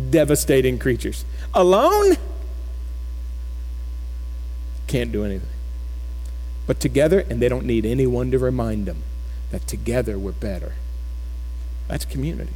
Devastating 0.10 0.80
creatures. 0.80 1.24
Alone, 1.54 2.18
can't 4.88 5.12
do 5.12 5.24
anything. 5.24 5.50
But 6.66 6.80
together, 6.80 7.26
and 7.30 7.42
they 7.42 7.50
don't 7.50 7.66
need 7.66 7.86
anyone 7.86 8.32
to 8.32 8.40
remind 8.40 8.86
them 8.86 9.04
that 9.52 9.68
together 9.68 10.20
we're 10.20 10.34
better. 10.34 10.74
That's 11.88 12.06
community. 12.06 12.54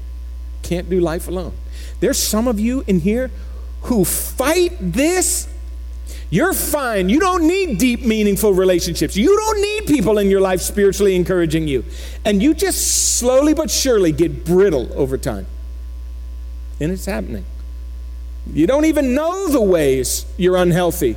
Can't 0.63 0.89
do 0.89 1.00
life 1.00 1.28
alone. 1.28 1.54
There's 2.02 2.17
some 2.17 2.48
of 2.48 2.60
you 2.60 2.84
in 2.88 3.00
here 3.00 3.32
who 3.84 4.04
fight 4.06 4.76
this. 4.80 5.48
You're 6.30 6.54
fine. 6.54 7.10
You 7.10 7.20
don't 7.20 7.48
need 7.48 7.78
deep, 7.78 8.06
meaningful 8.06 8.54
relationships. 8.54 9.15
You 9.15 9.36
don't 9.36 9.62
need 9.62 9.88
people 9.88 10.17
in 10.17 10.30
your 10.30 10.41
life 10.41 10.62
spiritually 10.62 11.15
encouraging 11.15 11.67
you. 11.67 11.84
And 12.24 12.41
you 12.41 12.54
just 12.54 13.17
slowly 13.17 13.54
but 13.54 13.72
surely 13.72 14.12
get 14.12 14.46
brittle 14.46 14.89
over 14.94 15.17
time. 15.17 15.48
And 16.82 16.91
it's 16.91 17.06
happening. 17.06 17.46
You 18.52 18.67
don't 18.67 18.84
even 18.86 19.15
know 19.15 19.48
the 19.48 19.62
ways 19.62 20.26
you're 20.36 20.58
unhealthy. 20.58 21.15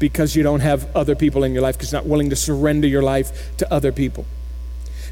because 0.00 0.34
you 0.34 0.42
don't 0.42 0.60
have 0.60 0.94
other 0.96 1.14
people 1.14 1.44
in 1.44 1.52
your 1.52 1.62
life, 1.62 1.76
because 1.76 1.92
you're 1.92 2.00
not 2.00 2.08
willing 2.08 2.30
to 2.30 2.36
surrender 2.36 2.88
your 2.88 3.02
life 3.02 3.56
to 3.58 3.72
other 3.72 3.92
people, 3.92 4.26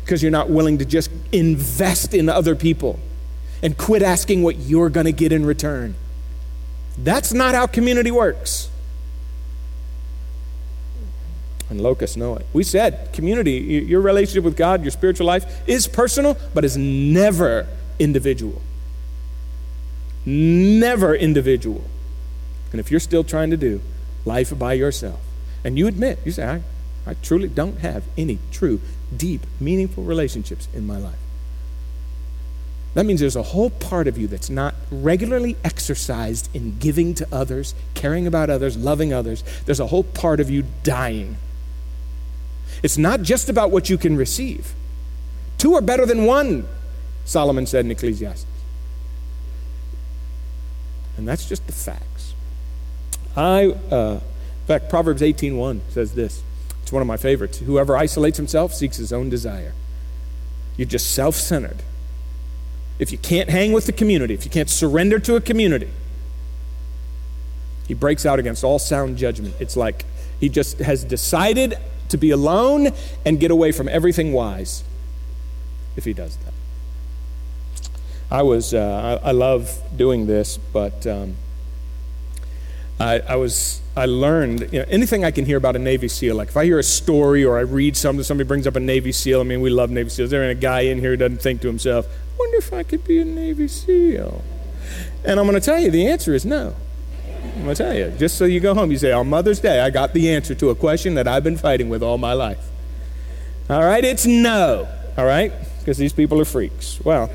because 0.04 0.22
you're 0.22 0.32
not 0.32 0.50
willing 0.50 0.78
to 0.78 0.84
just 0.84 1.10
invest 1.30 2.14
in 2.14 2.28
other 2.28 2.56
people 2.56 2.98
and 3.62 3.76
quit 3.76 4.02
asking 4.02 4.42
what 4.42 4.56
you're 4.56 4.88
going 4.88 5.06
to 5.06 5.12
get 5.12 5.30
in 5.30 5.44
return. 5.46 5.94
That's 6.96 7.32
not 7.32 7.54
how 7.54 7.66
community 7.66 8.10
works. 8.10 8.70
And 11.70 11.80
locusts 11.80 12.16
know 12.16 12.34
it. 12.36 12.46
We 12.52 12.64
said 12.64 13.12
community, 13.12 13.52
your 13.52 14.00
relationship 14.00 14.44
with 14.44 14.56
God, 14.56 14.82
your 14.82 14.90
spiritual 14.90 15.26
life 15.26 15.68
is 15.68 15.86
personal, 15.86 16.36
but 16.54 16.64
is 16.64 16.76
never 16.76 17.66
individual. 17.98 18.62
Never 20.24 21.14
individual. 21.14 21.84
And 22.72 22.80
if 22.80 22.90
you're 22.90 23.00
still 23.00 23.24
trying 23.24 23.50
to 23.50 23.56
do 23.56 23.80
life 24.24 24.56
by 24.58 24.74
yourself, 24.74 25.20
and 25.64 25.78
you 25.78 25.86
admit, 25.86 26.18
you 26.24 26.32
say, 26.32 26.44
I, 26.44 26.62
I 27.10 27.14
truly 27.14 27.48
don't 27.48 27.78
have 27.78 28.04
any 28.16 28.38
true, 28.50 28.80
deep, 29.14 29.42
meaningful 29.60 30.04
relationships 30.04 30.68
in 30.74 30.86
my 30.86 30.98
life. 30.98 31.18
That 32.94 33.04
means 33.06 33.20
there's 33.20 33.36
a 33.36 33.42
whole 33.42 33.70
part 33.70 34.08
of 34.08 34.18
you 34.18 34.26
that's 34.26 34.50
not 34.50 34.74
regularly 34.90 35.56
exercised 35.62 36.54
in 36.54 36.78
giving 36.78 37.14
to 37.14 37.28
others, 37.30 37.74
caring 37.94 38.26
about 38.26 38.50
others, 38.50 38.76
loving 38.76 39.12
others. 39.12 39.44
There's 39.66 39.80
a 39.80 39.86
whole 39.86 40.04
part 40.04 40.40
of 40.40 40.50
you 40.50 40.64
dying. 40.82 41.36
It's 42.82 42.98
not 42.98 43.22
just 43.22 43.48
about 43.48 43.70
what 43.70 43.90
you 43.90 43.98
can 43.98 44.16
receive. 44.16 44.74
Two 45.56 45.74
are 45.74 45.80
better 45.82 46.06
than 46.06 46.24
one, 46.24 46.68
Solomon 47.24 47.66
said 47.66 47.84
in 47.84 47.90
Ecclesiastes. 47.90 48.46
And 51.16 51.26
that's 51.26 51.48
just 51.48 51.66
the 51.66 51.72
facts. 51.72 52.34
I, 53.36 53.66
uh, 53.90 54.14
in 54.14 54.66
fact, 54.66 54.88
Proverbs 54.88 55.20
18.1 55.20 55.80
says 55.90 56.14
this. 56.14 56.42
It's 56.82 56.92
one 56.92 57.02
of 57.02 57.08
my 57.08 57.16
favorites. 57.16 57.58
Whoever 57.58 57.96
isolates 57.96 58.36
himself 58.36 58.72
seeks 58.72 58.96
his 58.96 59.12
own 59.12 59.28
desire. 59.28 59.74
You're 60.76 60.86
just 60.86 61.12
self 61.12 61.34
centered. 61.34 61.82
If 62.98 63.12
you 63.12 63.18
can't 63.18 63.50
hang 63.50 63.72
with 63.72 63.86
the 63.86 63.92
community, 63.92 64.34
if 64.34 64.44
you 64.44 64.50
can't 64.50 64.70
surrender 64.70 65.18
to 65.20 65.36
a 65.36 65.40
community, 65.40 65.90
he 67.86 67.94
breaks 67.94 68.24
out 68.24 68.38
against 68.38 68.64
all 68.64 68.78
sound 68.78 69.16
judgment. 69.16 69.54
It's 69.58 69.76
like 69.76 70.04
he 70.40 70.48
just 70.48 70.78
has 70.78 71.04
decided 71.04 71.78
to 72.08 72.16
be 72.16 72.30
alone 72.30 72.88
and 73.24 73.40
get 73.40 73.50
away 73.50 73.72
from 73.72 73.88
everything 73.88 74.32
wise 74.32 74.84
if 75.96 76.04
he 76.04 76.12
does 76.12 76.36
that. 76.38 76.54
I 78.30 78.42
was, 78.42 78.74
uh, 78.74 79.20
I, 79.22 79.28
I, 79.28 79.32
love 79.32 79.80
doing 79.96 80.26
this, 80.26 80.58
but 80.58 81.06
um, 81.06 81.36
I, 83.00 83.20
I, 83.20 83.36
was, 83.36 83.80
I 83.96 84.04
learned 84.04 84.68
you 84.72 84.80
know, 84.80 84.84
anything 84.88 85.24
I 85.24 85.30
can 85.30 85.46
hear 85.46 85.56
about 85.56 85.76
a 85.76 85.78
Navy 85.78 86.08
SEAL. 86.08 86.36
Like 86.36 86.48
if 86.48 86.56
I 86.56 86.64
hear 86.66 86.78
a 86.78 86.82
story 86.82 87.42
or 87.42 87.56
I 87.56 87.62
read 87.62 87.96
something, 87.96 88.22
somebody 88.22 88.46
brings 88.46 88.66
up 88.66 88.76
a 88.76 88.80
Navy 88.80 89.12
SEAL. 89.12 89.40
I 89.40 89.44
mean, 89.44 89.62
we 89.62 89.70
love 89.70 89.90
Navy 89.90 90.10
SEALs. 90.10 90.30
There 90.30 90.42
ain't 90.42 90.58
a 90.58 90.60
guy 90.60 90.80
in 90.80 90.98
here 90.98 91.10
who 91.10 91.16
doesn't 91.16 91.40
think 91.40 91.62
to 91.62 91.68
himself, 91.68 92.06
"Wonder 92.38 92.58
if 92.58 92.72
I 92.72 92.82
could 92.82 93.04
be 93.04 93.18
a 93.18 93.24
Navy 93.24 93.66
SEAL." 93.66 94.42
And 95.24 95.40
I'm 95.40 95.46
going 95.46 95.58
to 95.58 95.64
tell 95.64 95.78
you, 95.78 95.90
the 95.90 96.06
answer 96.06 96.34
is 96.34 96.44
no. 96.44 96.74
I'm 97.42 97.64
going 97.64 97.74
to 97.74 97.82
tell 97.82 97.94
you, 97.94 98.10
just 98.18 98.36
so 98.36 98.44
you 98.44 98.60
go 98.60 98.74
home, 98.74 98.90
you 98.90 98.98
say, 98.98 99.12
on 99.12 99.28
Mother's 99.28 99.60
Day, 99.60 99.80
I 99.80 99.90
got 99.90 100.12
the 100.12 100.30
answer 100.30 100.54
to 100.54 100.70
a 100.70 100.74
question 100.74 101.14
that 101.14 101.26
I've 101.26 101.44
been 101.44 101.56
fighting 101.56 101.88
with 101.88 102.02
all 102.02 102.18
my 102.18 102.32
life. 102.32 102.64
All 103.68 103.84
right, 103.84 104.04
it's 104.04 104.26
no. 104.26 104.88
All 105.16 105.26
right, 105.26 105.52
because 105.80 105.98
these 105.98 106.12
people 106.12 106.40
are 106.40 106.46
freaks. 106.46 107.00
Well. 107.04 107.30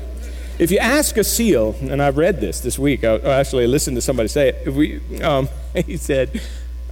If 0.56 0.70
you 0.70 0.78
ask 0.78 1.16
a 1.16 1.24
SEAL, 1.24 1.74
and 1.80 2.00
I've 2.00 2.16
read 2.16 2.40
this 2.40 2.60
this 2.60 2.78
week, 2.78 3.02
I 3.02 3.16
actually 3.16 3.66
listened 3.66 3.96
to 3.96 4.00
somebody 4.00 4.28
say 4.28 4.50
it. 4.50 4.62
If 4.66 4.74
we, 4.76 5.00
um, 5.20 5.48
he 5.74 5.96
said, 5.96 6.40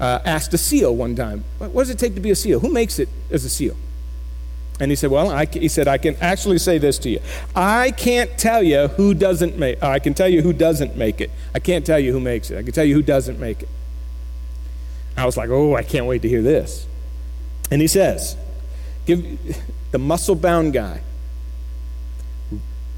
uh, 0.01 0.19
asked 0.25 0.53
a 0.53 0.59
SEAL 0.59 0.97
one 0.97 1.15
time, 1.15 1.45
what 1.59 1.75
does 1.75 1.91
it 1.91 1.99
take 2.01 2.17
to 2.17 2.21
be 2.21 2.33
a 2.33 2.35
SEAL? 2.35 2.59
Who 2.59 2.71
makes 2.71 2.99
it 2.99 3.09
as 3.31 3.45
a 3.45 3.49
SEAL? 3.49 3.77
And 4.81 4.91
he 4.91 4.97
said, 4.97 5.11
Well, 5.11 5.31
I, 5.31 5.47
he 5.47 5.69
said, 5.69 5.87
I 5.87 5.99
can 5.99 6.17
actually 6.21 6.59
say 6.59 6.79
this 6.79 6.99
to 7.01 7.11
you. 7.11 7.21
I 7.55 7.93
can't 7.93 8.37
tell 8.39 8.63
you 8.63 8.89
who 8.89 9.15
doesn't 9.15 9.59
make 9.59 9.83
I 9.83 9.99
can 9.99 10.15
tell 10.15 10.29
you 10.29 10.43
who 10.43 10.53
doesn't 10.53 10.97
make 10.97 11.21
it. 11.21 11.31
I 11.55 11.59
can't 11.59 11.85
tell 11.85 11.99
you 11.99 12.13
who 12.13 12.21
makes 12.21 12.51
it. 12.51 12.59
I 12.59 12.63
can 12.63 12.73
tell 12.73 12.85
you 12.85 12.95
who 12.95 13.03
doesn't 13.03 13.39
make 13.39 13.63
it. 13.63 13.69
I 15.17 15.27
was 15.27 15.37
like, 15.37 15.51
Oh, 15.51 15.77
I 15.77 15.83
can't 15.83 16.07
wait 16.07 16.23
to 16.23 16.29
hear 16.29 16.43
this. 16.43 16.87
And 17.71 17.81
he 17.81 17.87
says, 17.87 18.37
Give 19.07 19.39
the 19.91 19.99
muscle 19.99 20.35
bound 20.35 20.73
guy 20.73 21.03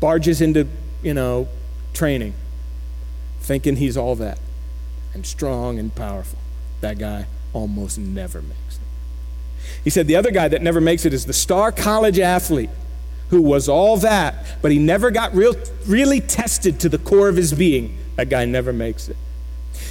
barges 0.00 0.40
into, 0.40 0.68
you 1.02 1.14
know, 1.14 1.48
training 1.92 2.34
thinking 3.40 3.76
he's 3.76 3.96
all 3.96 4.16
that 4.16 4.38
and 5.12 5.26
strong 5.26 5.78
and 5.78 5.94
powerful. 5.94 6.38
That 6.80 6.98
guy 6.98 7.26
almost 7.52 7.98
never 7.98 8.42
makes 8.42 8.76
it. 8.76 8.83
He 9.84 9.90
said 9.90 10.06
the 10.06 10.16
other 10.16 10.30
guy 10.30 10.48
that 10.48 10.62
never 10.62 10.80
makes 10.80 11.04
it 11.04 11.12
is 11.12 11.26
the 11.26 11.32
star 11.32 11.70
college 11.70 12.18
athlete 12.18 12.70
who 13.28 13.42
was 13.42 13.68
all 13.68 13.98
that, 13.98 14.34
but 14.62 14.72
he 14.72 14.78
never 14.78 15.10
got 15.10 15.34
real, 15.34 15.54
really 15.86 16.20
tested 16.20 16.80
to 16.80 16.88
the 16.88 16.98
core 16.98 17.28
of 17.28 17.36
his 17.36 17.52
being. 17.52 17.98
That 18.16 18.28
guy 18.28 18.44
never 18.44 18.72
makes 18.72 19.08
it. 19.08 19.16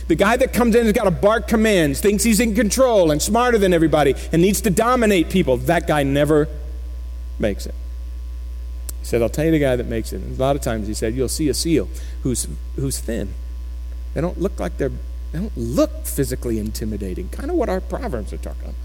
The 0.07 0.15
guy 0.15 0.37
that 0.37 0.53
comes 0.53 0.75
in 0.75 0.85
has 0.85 0.93
got 0.93 1.05
to 1.05 1.11
bark 1.11 1.47
commands, 1.47 1.99
thinks 2.01 2.23
he's 2.23 2.39
in 2.39 2.55
control 2.55 3.11
and 3.11 3.21
smarter 3.21 3.57
than 3.57 3.73
everybody, 3.73 4.15
and 4.31 4.41
needs 4.41 4.61
to 4.61 4.69
dominate 4.69 5.29
people. 5.29 5.57
That 5.57 5.87
guy 5.87 6.03
never 6.03 6.47
makes 7.39 7.65
it. 7.65 7.75
He 8.99 9.05
said, 9.05 9.21
I'll 9.21 9.29
tell 9.29 9.45
you 9.45 9.51
the 9.51 9.59
guy 9.59 9.75
that 9.75 9.87
makes 9.87 10.13
it. 10.13 10.21
And 10.21 10.37
a 10.37 10.41
lot 10.41 10.55
of 10.55 10.61
times 10.61 10.87
he 10.87 10.93
said, 10.93 11.13
You'll 11.13 11.27
see 11.27 11.49
a 11.49 11.53
seal 11.53 11.89
who's, 12.23 12.47
who's 12.75 12.99
thin. 12.99 13.33
They 14.13 14.21
don't 14.21 14.39
look 14.39 14.59
like 14.59 14.77
they're, 14.77 14.91
they 15.31 15.39
don't 15.39 15.57
look 15.57 16.05
physically 16.05 16.59
intimidating. 16.59 17.29
Kind 17.29 17.49
of 17.49 17.57
what 17.57 17.67
our 17.67 17.81
Proverbs 17.81 18.31
are 18.31 18.37
talking 18.37 18.61
about. 18.61 18.75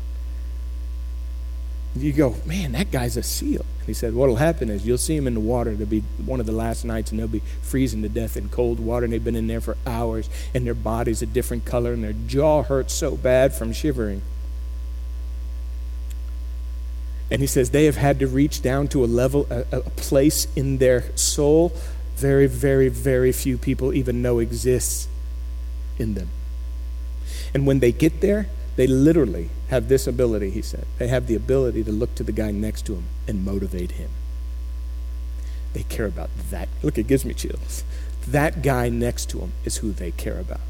You 2.00 2.12
go, 2.12 2.36
man, 2.44 2.72
that 2.72 2.90
guy's 2.90 3.16
a 3.16 3.22
seal. 3.22 3.64
He 3.86 3.94
said, 3.94 4.14
What'll 4.14 4.36
happen 4.36 4.68
is 4.68 4.86
you'll 4.86 4.98
see 4.98 5.16
him 5.16 5.26
in 5.26 5.34
the 5.34 5.40
water. 5.40 5.70
It'll 5.70 5.86
be 5.86 6.04
one 6.24 6.40
of 6.40 6.46
the 6.46 6.52
last 6.52 6.84
nights, 6.84 7.10
and 7.10 7.18
they'll 7.18 7.26
be 7.26 7.42
freezing 7.62 8.02
to 8.02 8.08
death 8.08 8.36
in 8.36 8.48
cold 8.50 8.78
water, 8.78 9.04
and 9.04 9.12
they've 9.12 9.24
been 9.24 9.36
in 9.36 9.46
there 9.46 9.60
for 9.60 9.76
hours, 9.86 10.28
and 10.54 10.66
their 10.66 10.74
body's 10.74 11.22
a 11.22 11.26
different 11.26 11.64
color, 11.64 11.92
and 11.92 12.04
their 12.04 12.12
jaw 12.12 12.62
hurts 12.62 12.92
so 12.92 13.16
bad 13.16 13.54
from 13.54 13.72
shivering. 13.72 14.22
And 17.30 17.40
he 17.40 17.46
says 17.46 17.70
they 17.70 17.86
have 17.86 17.96
had 17.96 18.18
to 18.20 18.26
reach 18.26 18.62
down 18.62 18.88
to 18.88 19.04
a 19.04 19.06
level, 19.06 19.46
a, 19.50 19.64
a 19.72 19.80
place 19.80 20.46
in 20.56 20.78
their 20.78 21.16
soul 21.16 21.74
very, 22.18 22.46
very, 22.46 22.88
very 22.88 23.32
few 23.32 23.56
people 23.56 23.94
even 23.94 24.20
know 24.20 24.38
exists 24.38 25.08
in 25.98 26.14
them. 26.14 26.28
And 27.54 27.66
when 27.66 27.78
they 27.78 27.92
get 27.92 28.20
there, 28.20 28.48
they 28.78 28.86
literally 28.86 29.50
have 29.70 29.88
this 29.88 30.06
ability, 30.06 30.50
he 30.50 30.62
said. 30.62 30.86
They 30.98 31.08
have 31.08 31.26
the 31.26 31.34
ability 31.34 31.82
to 31.82 31.90
look 31.90 32.14
to 32.14 32.22
the 32.22 32.30
guy 32.30 32.52
next 32.52 32.86
to 32.86 32.94
him 32.94 33.06
and 33.26 33.44
motivate 33.44 33.90
him. 33.90 34.08
They 35.72 35.82
care 35.82 36.06
about 36.06 36.30
that. 36.52 36.68
Look, 36.80 36.96
it 36.96 37.08
gives 37.08 37.24
me 37.24 37.34
chills. 37.34 37.82
That 38.28 38.62
guy 38.62 38.88
next 38.88 39.30
to 39.30 39.40
him 39.40 39.52
is 39.64 39.78
who 39.78 39.90
they 39.90 40.12
care 40.12 40.38
about. 40.38 40.60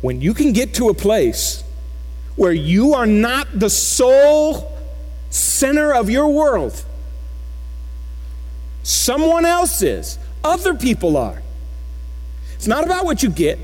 When 0.00 0.22
you 0.22 0.32
can 0.32 0.54
get 0.54 0.72
to 0.76 0.88
a 0.88 0.94
place 0.94 1.64
where 2.34 2.54
you 2.54 2.94
are 2.94 3.04
not 3.04 3.48
the 3.52 3.68
sole 3.68 4.74
center 5.28 5.92
of 5.92 6.08
your 6.08 6.28
world, 6.28 6.82
someone 8.82 9.44
else 9.44 9.82
is, 9.82 10.18
other 10.42 10.72
people 10.72 11.18
are. 11.18 11.42
It's 12.54 12.66
not 12.66 12.84
about 12.84 13.04
what 13.04 13.22
you 13.22 13.28
get, 13.28 13.58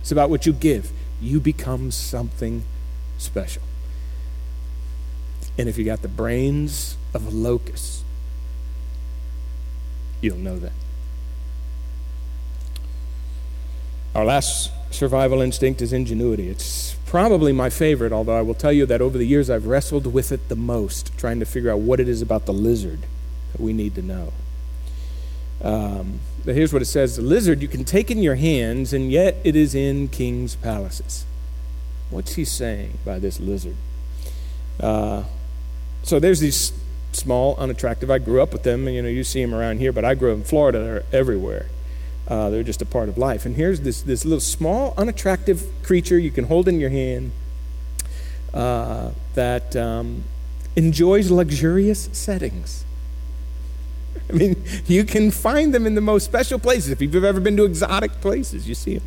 it's 0.00 0.10
about 0.10 0.28
what 0.28 0.44
you 0.44 0.52
give. 0.52 0.90
You 1.20 1.40
become 1.40 1.90
something 1.90 2.64
special. 3.18 3.62
And 5.58 5.68
if 5.68 5.78
you 5.78 5.84
got 5.84 6.02
the 6.02 6.08
brains 6.08 6.96
of 7.14 7.26
a 7.26 7.30
locust, 7.30 8.04
you'll 10.20 10.36
know 10.36 10.58
that. 10.58 10.72
Our 14.14 14.24
last 14.24 14.70
survival 14.90 15.40
instinct 15.40 15.82
is 15.82 15.92
ingenuity. 15.92 16.48
It's 16.48 16.96
probably 17.06 17.52
my 17.52 17.70
favorite, 17.70 18.12
although 18.12 18.36
I 18.36 18.42
will 18.42 18.54
tell 18.54 18.72
you 18.72 18.86
that 18.86 19.00
over 19.00 19.18
the 19.18 19.26
years 19.26 19.50
I've 19.50 19.66
wrestled 19.66 20.12
with 20.12 20.32
it 20.32 20.48
the 20.48 20.56
most, 20.56 21.16
trying 21.18 21.38
to 21.40 21.46
figure 21.46 21.70
out 21.70 21.80
what 21.80 22.00
it 22.00 22.08
is 22.08 22.22
about 22.22 22.46
the 22.46 22.52
lizard 22.52 23.00
that 23.52 23.60
we 23.60 23.72
need 23.72 23.94
to 23.94 24.02
know. 24.02 24.32
Um, 25.62 26.20
but 26.46 26.54
here's 26.54 26.72
what 26.72 26.80
it 26.80 26.86
says 26.86 27.16
The 27.16 27.22
lizard 27.22 27.60
you 27.60 27.68
can 27.68 27.84
take 27.84 28.10
in 28.10 28.22
your 28.22 28.36
hands, 28.36 28.92
and 28.92 29.10
yet 29.10 29.36
it 29.42 29.56
is 29.56 29.74
in 29.74 30.08
king's 30.08 30.54
palaces. 30.54 31.26
What's 32.08 32.36
he 32.36 32.44
saying 32.44 32.98
by 33.04 33.18
this 33.18 33.40
lizard? 33.40 33.74
Uh, 34.78 35.24
so 36.04 36.20
there's 36.20 36.38
these 36.38 36.72
small, 37.10 37.56
unattractive. 37.56 38.12
I 38.12 38.18
grew 38.18 38.40
up 38.40 38.52
with 38.52 38.62
them, 38.62 38.86
and 38.86 38.94
you 38.94 39.02
know 39.02 39.08
you 39.08 39.24
see 39.24 39.42
them 39.42 39.52
around 39.52 39.80
here, 39.80 39.92
but 39.92 40.04
I 40.04 40.14
grew 40.14 40.32
up 40.32 40.38
in 40.38 40.44
Florida. 40.44 40.78
They're 40.78 41.04
everywhere. 41.12 41.66
Uh, 42.28 42.48
they're 42.50 42.62
just 42.62 42.80
a 42.80 42.86
part 42.86 43.08
of 43.08 43.18
life. 43.18 43.44
And 43.44 43.56
here's 43.56 43.80
this 43.80 44.00
this 44.02 44.24
little 44.24 44.40
small, 44.40 44.94
unattractive 44.96 45.68
creature 45.82 46.16
you 46.16 46.30
can 46.30 46.44
hold 46.44 46.68
in 46.68 46.78
your 46.78 46.90
hand 46.90 47.32
uh, 48.54 49.10
that 49.34 49.74
um, 49.74 50.22
enjoys 50.76 51.28
luxurious 51.28 52.08
settings. 52.12 52.84
I 54.30 54.32
mean, 54.32 54.62
you 54.86 55.04
can 55.04 55.30
find 55.30 55.72
them 55.72 55.86
in 55.86 55.94
the 55.94 56.00
most 56.00 56.24
special 56.24 56.58
places. 56.58 56.90
If 56.90 57.00
you've 57.00 57.14
ever 57.22 57.40
been 57.40 57.56
to 57.56 57.64
exotic 57.64 58.12
places, 58.20 58.68
you 58.68 58.74
see 58.74 58.98
them. 58.98 59.06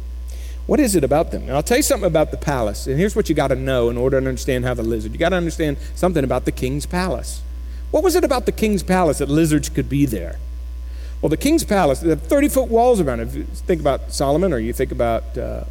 What 0.65 0.79
is 0.79 0.95
it 0.95 1.03
about 1.03 1.31
them? 1.31 1.43
And 1.43 1.51
I'll 1.53 1.63
tell 1.63 1.77
you 1.77 1.83
something 1.83 2.07
about 2.07 2.31
the 2.31 2.37
palace. 2.37 2.85
And 2.85 2.99
here's 2.99 3.15
what 3.15 3.27
you 3.27 3.33
got 3.33 3.47
to 3.47 3.55
know 3.55 3.89
in 3.89 3.97
order 3.97 4.21
to 4.21 4.27
understand 4.27 4.65
how 4.65 4.75
the 4.75 4.83
lizard. 4.83 5.11
You 5.11 5.17
got 5.17 5.29
to 5.29 5.35
understand 5.35 5.77
something 5.95 6.23
about 6.23 6.45
the 6.45 6.51
king's 6.51 6.85
palace. 6.85 7.41
What 7.91 8.03
was 8.03 8.15
it 8.15 8.23
about 8.23 8.45
the 8.45 8.51
king's 8.51 8.83
palace 8.83 9.17
that 9.17 9.29
lizards 9.29 9.67
could 9.67 9.89
be 9.89 10.05
there? 10.05 10.37
Well, 11.21 11.29
the 11.29 11.37
king's 11.37 11.63
palace, 11.63 11.99
they 12.01 12.09
have 12.09 12.21
30 12.21 12.49
foot 12.49 12.69
walls 12.69 13.01
around 13.01 13.19
it. 13.19 13.29
If 13.29 13.35
you 13.35 13.43
think 13.45 13.81
about 13.81 14.13
Solomon 14.13 14.53
or 14.53 14.59
you 14.59 14.71
think 14.71 14.91
about, 14.91 15.37
uh, 15.37 15.63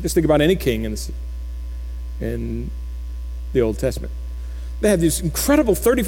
just 0.00 0.14
think 0.14 0.24
about 0.24 0.40
any 0.40 0.56
king 0.56 0.84
in 0.84 0.92
the, 0.92 1.12
in 2.20 2.70
the 3.52 3.60
Old 3.60 3.78
Testament. 3.78 4.12
They 4.80 4.88
had 4.88 5.00
these 5.00 5.20
incredible 5.20 5.74
30 5.74 6.04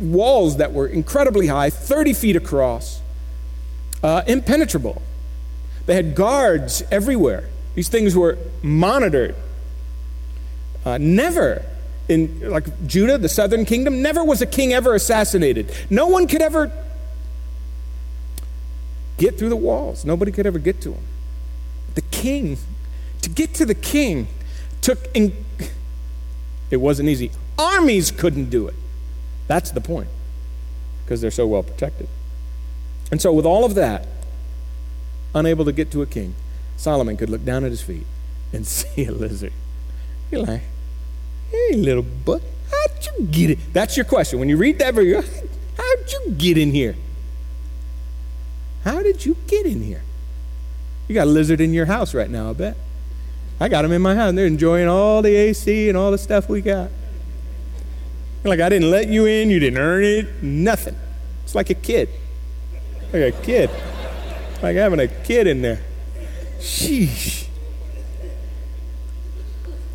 walls 0.00 0.56
that 0.56 0.72
were 0.72 0.86
incredibly 0.86 1.46
high, 1.46 1.70
30 1.70 2.12
feet 2.12 2.36
across, 2.36 3.00
uh, 4.02 4.22
impenetrable. 4.26 5.02
They 5.86 5.94
had 5.94 6.14
guards 6.14 6.82
everywhere. 6.90 7.48
These 7.74 7.88
things 7.88 8.16
were 8.16 8.38
monitored. 8.62 9.34
Uh, 10.84 10.98
never 10.98 11.64
in 12.08 12.50
like 12.50 12.86
Judah, 12.86 13.18
the 13.18 13.28
southern 13.28 13.64
kingdom, 13.64 14.02
never 14.02 14.24
was 14.24 14.42
a 14.42 14.46
king 14.46 14.72
ever 14.72 14.94
assassinated. 14.94 15.72
No 15.90 16.06
one 16.06 16.26
could 16.26 16.42
ever 16.42 16.70
get 19.18 19.38
through 19.38 19.50
the 19.50 19.56
walls. 19.56 20.04
Nobody 20.04 20.32
could 20.32 20.46
ever 20.46 20.58
get 20.58 20.80
to 20.82 20.92
him. 20.92 21.04
The 21.94 22.02
king, 22.02 22.58
to 23.22 23.30
get 23.30 23.54
to 23.54 23.66
the 23.66 23.74
king, 23.74 24.28
took 24.80 24.98
in, 25.14 25.44
it 26.70 26.78
wasn't 26.78 27.08
easy. 27.08 27.30
Armies 27.58 28.10
couldn't 28.10 28.50
do 28.50 28.68
it. 28.68 28.74
That's 29.46 29.70
the 29.70 29.80
point, 29.80 30.08
because 31.04 31.20
they're 31.20 31.30
so 31.30 31.46
well 31.46 31.62
protected. 31.62 32.08
And 33.10 33.20
so, 33.20 33.32
with 33.32 33.44
all 33.44 33.64
of 33.64 33.74
that, 33.74 34.06
unable 35.34 35.64
to 35.64 35.72
get 35.72 35.90
to 35.92 36.02
a 36.02 36.06
king, 36.06 36.34
Solomon 36.76 37.16
could 37.16 37.30
look 37.30 37.44
down 37.44 37.64
at 37.64 37.70
his 37.70 37.82
feet 37.82 38.06
and 38.52 38.66
see 38.66 39.04
a 39.04 39.12
lizard. 39.12 39.52
You're 40.30 40.42
like, 40.42 40.62
hey, 41.50 41.74
little 41.74 42.02
butt, 42.02 42.42
how'd 42.70 43.06
you 43.06 43.26
get 43.26 43.50
it? 43.50 43.58
That's 43.72 43.96
your 43.96 44.04
question. 44.04 44.38
When 44.38 44.48
you 44.48 44.56
read 44.56 44.78
that, 44.78 44.94
verse, 44.94 45.42
how'd 45.76 46.12
you 46.12 46.32
get 46.32 46.56
in 46.56 46.72
here? 46.72 46.96
How 48.84 49.02
did 49.02 49.24
you 49.24 49.36
get 49.46 49.66
in 49.66 49.82
here? 49.82 50.02
You 51.06 51.14
got 51.14 51.26
a 51.26 51.30
lizard 51.30 51.60
in 51.60 51.72
your 51.72 51.86
house 51.86 52.14
right 52.14 52.30
now, 52.30 52.50
I 52.50 52.52
bet. 52.54 52.76
I 53.60 53.68
got 53.68 53.82
them 53.82 53.92
in 53.92 54.02
my 54.02 54.14
house, 54.14 54.30
and 54.30 54.38
they're 54.38 54.46
enjoying 54.46 54.88
all 54.88 55.22
the 55.22 55.34
AC 55.34 55.88
and 55.88 55.96
all 55.96 56.10
the 56.10 56.18
stuff 56.18 56.48
we 56.48 56.60
got. 56.60 56.90
Like, 58.44 58.60
I 58.60 58.68
didn't 58.68 58.90
let 58.90 59.08
you 59.08 59.26
in, 59.26 59.50
you 59.50 59.60
didn't 59.60 59.78
earn 59.78 60.04
it, 60.04 60.42
nothing. 60.42 60.96
It's 61.44 61.54
like 61.54 61.70
a 61.70 61.74
kid. 61.74 62.08
Like 63.12 63.34
a 63.34 63.42
kid. 63.42 63.70
Like 64.62 64.76
having 64.76 65.00
a 65.00 65.08
kid 65.08 65.46
in 65.46 65.62
there. 65.62 65.80
Sheesh. 66.58 67.48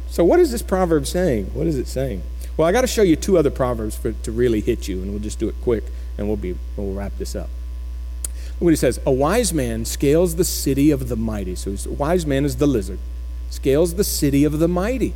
So, 0.09 0.23
what 0.23 0.39
is 0.39 0.51
this 0.51 0.61
proverb 0.61 1.05
saying? 1.05 1.51
What 1.53 1.67
is 1.67 1.77
it 1.77 1.87
saying? 1.87 2.23
Well, 2.57 2.67
I 2.67 2.71
got 2.71 2.81
to 2.81 2.87
show 2.87 3.03
you 3.03 3.15
two 3.15 3.37
other 3.37 3.51
proverbs 3.51 3.95
for, 3.95 4.11
to 4.11 4.31
really 4.31 4.61
hit 4.61 4.87
you, 4.87 5.01
and 5.01 5.11
we'll 5.11 5.19
just 5.19 5.37
do 5.37 5.47
it 5.47 5.55
quick, 5.61 5.83
and 6.17 6.27
we'll 6.27 6.37
be 6.37 6.57
we'll 6.75 6.93
wrap 6.93 7.15
this 7.17 7.35
up. 7.35 7.49
What 8.59 8.71
he 8.71 8.75
says: 8.75 8.99
A 9.05 9.11
wise 9.11 9.53
man 9.53 9.85
scales 9.85 10.35
the 10.35 10.43
city 10.43 10.89
of 10.89 11.07
the 11.07 11.15
mighty. 11.15 11.55
So, 11.55 11.75
a 11.87 11.93
wise 11.93 12.25
man 12.25 12.45
is 12.45 12.57
the 12.57 12.65
lizard. 12.65 12.99
Scales 13.49 13.93
the 13.93 14.03
city 14.03 14.43
of 14.43 14.59
the 14.59 14.67
mighty, 14.67 15.13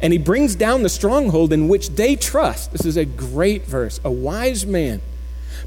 and 0.00 0.12
he 0.12 0.18
brings 0.18 0.54
down 0.54 0.82
the 0.82 0.88
stronghold 0.88 1.52
in 1.52 1.68
which 1.68 1.90
they 1.90 2.14
trust. 2.14 2.72
This 2.72 2.84
is 2.84 2.96
a 2.96 3.04
great 3.04 3.66
verse. 3.66 4.00
A 4.04 4.10
wise 4.10 4.64
man 4.64 5.00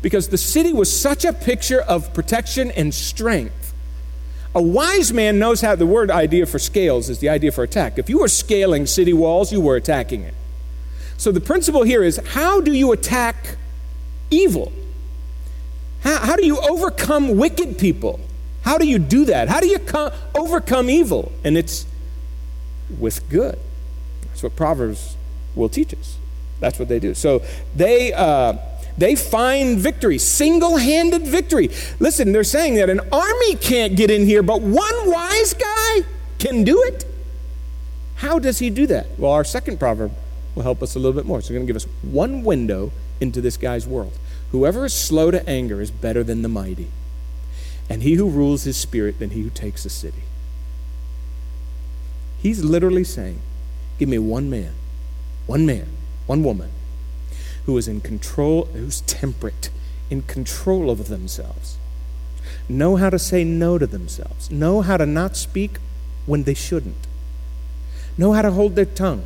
because 0.02 0.30
the 0.30 0.38
city 0.38 0.74
was 0.74 0.91
such 0.91 1.26
a 1.26 1.34
picture 1.34 1.82
of 1.82 2.13
protection 2.13 2.72
and 2.72 2.94
strength. 2.94 3.74
A 4.54 4.62
wise 4.62 5.13
man 5.13 5.39
knows 5.39 5.62
how 5.62 5.76
the 5.76 5.86
word 5.86 6.12
idea 6.12 6.46
for 6.46 6.60
scales 6.60 7.10
is 7.10 7.20
the 7.20 7.30
idea 7.30 7.52
for 7.52 7.63
attack. 7.63 7.98
If 7.98 8.10
you 8.10 8.20
were 8.20 8.28
scaling 8.28 8.86
city 8.86 9.13
walls, 9.13 9.52
you 9.52 9.62
were 9.62 9.76
attacking 9.76 10.24
it. 10.24 10.34
So 11.17 11.32
the 11.32 11.39
principle 11.39 11.84
here 11.84 12.04
is 12.04 12.20
how 12.30 12.62
do 12.62 12.74
you 12.74 12.91
attack 12.91 13.58
evil? 14.30 14.74
How, 16.02 16.17
how 16.17 16.36
do 16.36 16.46
you 16.46 16.60
overcome 16.60 17.38
wicked 17.38 17.78
people? 17.78 18.20
How 18.63 18.78
do 18.78 18.88
you 18.88 19.00
do 19.00 19.26
that? 19.26 19.48
How 19.48 19.60
do 19.60 19.67
you 19.67 19.80
co- 19.80 20.12
overcome 20.36 20.89
evil? 20.89 21.32
And 21.44 21.58
it's 21.58 21.86
with 23.00 23.28
good. 23.30 23.58
That's 24.41 24.54
what 24.54 24.58
Proverbs 24.58 25.17
will 25.54 25.69
teach 25.69 25.93
us. 25.93 26.17
That's 26.60 26.80
what 26.80 26.88
they 26.88 26.99
do. 26.99 27.13
So 27.13 27.43
they. 27.75 28.12
Uh, 28.13 28.58
they 28.97 29.15
find 29.15 29.80
victory, 29.80 30.17
single 30.17 30.75
handed 30.75 31.25
victory. 31.25 31.69
Listen, 31.99 32.34
they're 32.34 32.43
saying 32.43 32.75
that 32.75 32.89
an 32.89 32.99
army 33.10 33.56
can't 33.56 33.95
get 33.95 34.12
in 34.12 34.25
here, 34.25 34.43
but 34.43 34.62
one 34.62 35.10
wise 35.10 35.54
guy 35.54 36.01
can 36.39 36.65
do 36.65 36.84
it. 36.84 37.06
How 38.15 38.38
does 38.38 38.60
he 38.60 38.69
do 38.69 38.86
that? 38.88 39.08
Well, 39.17 39.32
our 39.32 39.45
second 39.45 39.80
proverb 39.80 40.12
will 40.56 40.63
help 40.63 40.84
us 40.84 40.93
a 40.93 40.99
little 40.99 41.13
bit 41.13 41.25
more. 41.25 41.39
So, 41.39 41.45
it's 41.45 41.49
going 41.51 41.65
to 41.65 41.67
give 41.67 41.77
us 41.77 41.88
one 42.01 42.43
window 42.43 42.91
into 43.21 43.39
this 43.39 43.56
guy's 43.56 43.88
world. 43.88 44.12
Whoever 44.51 44.86
is 44.86 44.93
slow 44.93 45.32
to 45.32 45.49
anger 45.49 45.80
is 45.80 45.89
better 45.89 46.21
than 46.21 46.41
the 46.41 46.49
mighty, 46.49 46.89
and 47.89 48.04
he 48.04 48.15
who 48.15 48.30
rules 48.30 48.63
his 48.63 48.75
spirit 48.75 49.19
than 49.19 49.30
he 49.30 49.41
who 49.41 49.49
takes 49.49 49.86
a 49.86 49.89
city. 49.89 50.23
He's 52.39 52.62
literally 52.62 53.06
saying, 53.06 53.41
Give 54.02 54.10
me 54.10 54.18
one 54.18 54.50
man, 54.50 54.74
one 55.46 55.64
man, 55.68 55.86
one 56.26 56.44
woman 56.44 56.72
who 57.68 57.78
is 57.78 57.88
in 57.88 58.02
control, 58.02 58.66
who's 58.74 59.02
temperate, 59.02 59.70
in 60.10 60.24
control 60.24 60.90
of 60.90 61.08
themselves, 61.08 61.78
know 62.68 62.96
how 62.96 63.12
to 63.12 63.20
say 63.20 63.44
no 63.44 63.78
to 63.78 63.86
themselves, 63.86 64.50
know 64.50 64.82
how 64.82 64.98
to 64.98 65.06
not 65.06 65.38
speak 65.38 65.78
when 66.26 66.46
they 66.46 66.56
shouldn't, 66.56 67.06
know 68.18 68.34
how 68.34 68.42
to 68.42 68.50
hold 68.50 68.76
their 68.76 68.86
tongue, 68.86 69.22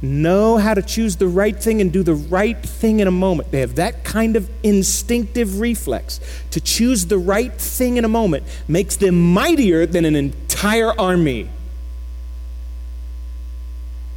know 0.00 0.58
how 0.58 0.74
to 0.74 0.82
choose 0.82 1.16
the 1.16 1.26
right 1.26 1.60
thing 1.60 1.80
and 1.80 1.92
do 1.92 2.04
the 2.04 2.14
right 2.14 2.62
thing 2.62 3.00
in 3.00 3.08
a 3.08 3.10
moment. 3.10 3.50
They 3.50 3.58
have 3.58 3.74
that 3.74 4.04
kind 4.04 4.36
of 4.36 4.48
instinctive 4.62 5.58
reflex. 5.58 6.20
To 6.52 6.60
choose 6.60 7.06
the 7.06 7.18
right 7.18 7.52
thing 7.54 7.96
in 7.96 8.04
a 8.04 8.08
moment 8.08 8.44
makes 8.68 8.94
them 8.94 9.32
mightier 9.32 9.86
than 9.86 10.04
an 10.04 10.14
entire 10.14 10.92
army. 11.00 11.50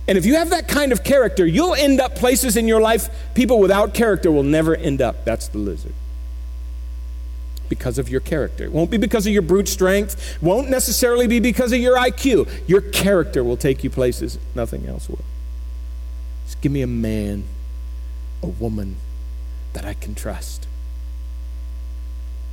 And 0.08 0.18
if 0.18 0.26
you 0.26 0.36
have 0.36 0.50
that 0.50 0.68
kind 0.68 0.92
of 0.92 1.04
character, 1.04 1.46
you'll 1.46 1.76
end 1.76 2.02
up 2.02 2.16
places 2.16 2.58
in 2.58 2.68
your 2.68 2.82
life 2.82 3.10
people 3.34 3.60
without 3.60 3.94
character 3.94 4.32
will 4.32 4.44
never 4.44 4.76
end 4.76 5.02
up. 5.02 5.24
That's 5.24 5.48
the 5.48 5.60
lizard. 5.60 5.94
Because 7.70 7.98
of 7.98 8.10
your 8.10 8.20
character. 8.20 8.66
It 8.66 8.72
won't 8.72 8.92
be 8.92 8.98
because 8.98 9.26
of 9.26 9.34
your 9.34 9.42
brute 9.42 9.68
strength, 9.68 10.38
won't 10.42 10.70
necessarily 10.70 11.28
be 11.28 11.40
because 11.40 11.72
of 11.72 11.80
your 11.80 11.98
IQ. 11.98 12.50
Your 12.68 12.82
character 12.82 13.44
will 13.44 13.58
take 13.58 13.84
you 13.84 13.90
places 13.90 14.38
nothing 14.54 14.86
else 14.88 15.08
will. 15.10 15.24
Just 16.46 16.60
give 16.62 16.72
me 16.72 16.82
a 16.82 16.88
man, 16.88 17.46
a 18.42 18.48
woman 18.48 18.98
that 19.72 19.86
I 19.86 19.94
can 19.94 20.16
trust. 20.16 20.68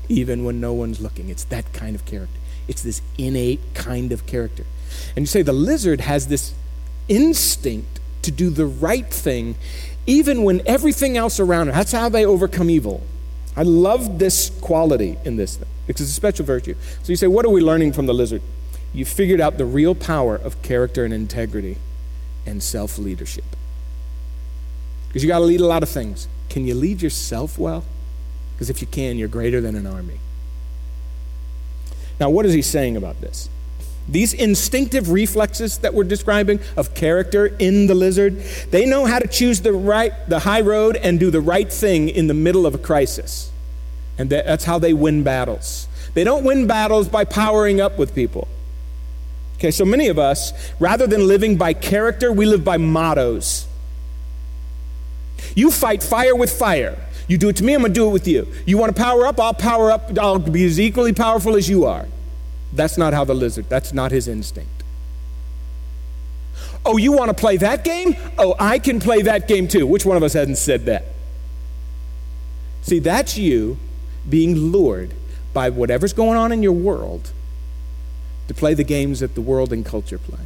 Even 0.09 0.45
when 0.45 0.61
no 0.61 0.73
one's 0.73 1.01
looking. 1.01 1.29
It's 1.29 1.45
that 1.45 1.73
kind 1.73 1.95
of 1.95 2.05
character. 2.05 2.39
It's 2.69 2.83
this 2.83 3.03
innate 3.19 3.61
kind 3.75 4.13
of 4.13 4.27
character. 4.27 4.65
And 5.17 5.25
you 5.25 5.27
say 5.27 5.43
the 5.43 5.53
lizard 5.53 6.01
has 6.01 6.29
this 6.29 6.55
instinct 7.11 8.01
to 8.23 8.31
do 8.31 8.49
the 8.49 8.65
right 8.65 9.07
thing, 9.13 9.57
even 10.07 10.45
when 10.45 10.63
everything 10.67 11.19
else 11.19 11.39
around 11.39 11.69
it. 11.69 11.73
That's 11.73 11.93
how 11.93 12.09
they 12.09 12.25
overcome 12.25 12.71
evil. 12.71 13.03
I 13.57 13.65
love 13.65 14.19
this 14.19 14.51
quality 14.61 15.19
in 15.25 15.37
this 15.37 15.57
thing 15.57 15.69
because 15.87 16.03
it's 16.03 16.13
a 16.13 16.15
special 16.15 16.47
virtue. 16.47 16.75
So 17.03 17.13
you 17.13 17.17
say, 17.17 17.27
what 17.27 17.45
are 17.45 17.51
we 17.51 17.61
learning 17.61 17.93
from 17.93 18.07
the 18.07 18.15
lizard? 18.15 18.41
You 18.95 19.05
figured 19.05 19.41
out 19.41 19.59
the 19.59 19.65
real 19.65 19.95
power 19.95 20.37
of 20.37 20.63
character 20.63 21.05
and 21.05 21.13
integrity 21.13 21.77
and 22.47 22.63
self 22.63 22.97
leadership. 22.97 23.45
Because 25.09 25.23
you 25.23 25.29
got 25.29 25.41
to 25.41 25.45
lead 25.45 25.61
a 25.61 25.67
lot 25.67 25.83
of 25.83 25.89
things. 25.89 26.29
Can 26.49 26.67
you 26.67 26.75
lead 26.75 27.03
yourself 27.03 27.59
well? 27.59 27.85
Because 28.55 28.71
if 28.71 28.81
you 28.81 28.87
can, 28.87 29.19
you're 29.19 29.29
greater 29.29 29.61
than 29.61 29.75
an 29.75 29.87
army. 29.87 30.21
Now, 32.21 32.31
what 32.31 32.47
is 32.47 32.53
he 32.53 32.63
saying 32.63 32.97
about 32.97 33.21
this? 33.21 33.49
These 34.11 34.35
instinctive 34.35 35.11
reflexes 35.11 35.79
that 35.79 35.95
we're 35.95 36.05
describing 36.05 36.59
of 36.77 36.95
character 36.95 37.47
in 37.47 37.87
the 37.87 37.95
lizard, 37.95 38.41
they 38.71 38.85
know 38.85 39.07
how 39.07 39.21
to 39.21 39.29
choose 39.29 39.61
the 39.61 39.73
right 39.73 40.13
the 40.29 40.41
high 40.41 40.61
road 40.61 40.97
and 40.97 41.21
do 41.21 41.31
the 41.31 41.41
right 41.41 41.73
thing 41.73 42.09
in 42.09 42.27
the 42.27 42.35
middle 42.35 42.67
of 42.67 42.75
a 42.75 42.79
crisis. 42.79 43.53
And 44.19 44.29
that's 44.29 44.65
how 44.65 44.79
they 44.79 44.93
win 44.93 45.23
battles. 45.23 45.87
They 46.15 46.25
don't 46.25 46.45
win 46.45 46.67
battles 46.67 47.09
by 47.09 47.25
powering 47.25 47.81
up 47.81 47.99
with 47.99 48.15
people. 48.15 48.49
Okay, 49.57 49.71
so 49.71 49.85
many 49.85 50.09
of 50.09 50.19
us, 50.19 50.53
rather 50.81 51.07
than 51.07 51.29
living 51.29 51.57
by 51.57 51.73
character, 51.73 52.33
we 52.33 52.47
live 52.47 52.65
by 52.65 52.79
mottos. 52.79 53.67
You 55.55 55.71
fight 55.71 56.03
fire 56.03 56.35
with 56.35 56.51
fire. 56.51 56.99
You 57.29 57.39
do 57.39 57.49
it 57.49 57.57
to 57.57 57.65
me, 57.65 57.75
I'm 57.75 57.81
going 57.81 57.93
to 57.93 57.95
do 57.95 58.09
it 58.09 58.13
with 58.13 58.27
you. 58.27 58.49
You 58.67 58.77
want 58.77 58.95
to 58.95 59.01
power 59.01 59.27
up? 59.27 59.39
I'll 59.39 59.55
power 59.55 59.93
up. 59.93 60.19
I'll 60.19 60.39
be 60.39 60.65
as 60.65 60.81
equally 60.81 61.13
powerful 61.13 61.55
as 61.55 61.69
you 61.69 61.85
are. 61.85 62.07
That's 62.73 62.97
not 62.97 63.13
how 63.13 63.25
the 63.25 63.35
lizard, 63.35 63.69
that's 63.69 63.93
not 63.93 64.13
his 64.13 64.29
instinct. 64.29 64.71
Oh, 66.85 66.97
you 66.97 67.13
want 67.13 67.29
to 67.29 67.35
play 67.35 67.57
that 67.59 67.85
game? 67.85 68.17
Oh, 68.39 68.55
I 68.59 68.79
can 68.79 69.01
play 69.01 69.23
that 69.23 69.49
game 69.49 69.69
too. 69.69 69.87
Which 69.87 70.07
one 70.07 70.17
of 70.17 70.23
us 70.23 70.33
hasn't 70.33 70.59
said 70.59 70.87
that? 70.87 71.05
See, 72.83 72.99
that's 72.99 73.37
you 73.37 73.79
being 74.29 74.57
lured 74.57 75.13
by 75.53 75.69
whatever's 75.69 76.13
going 76.13 76.39
on 76.39 76.53
in 76.53 76.63
your 76.63 76.73
world 76.73 77.33
to 78.49 78.55
play 78.55 78.75
the 78.75 78.85
games 78.85 79.21
that 79.21 79.35
the 79.35 79.41
world 79.41 79.73
and 79.73 79.85
culture 79.85 80.19
play. 80.19 80.41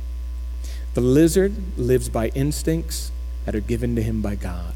The 0.94 1.00
lizard 1.00 1.78
lives 1.78 2.08
by 2.08 2.28
instincts 2.28 3.10
that 3.44 3.54
are 3.54 3.60
given 3.60 3.94
to 3.96 4.02
him 4.02 4.20
by 4.20 4.34
God. 4.34 4.74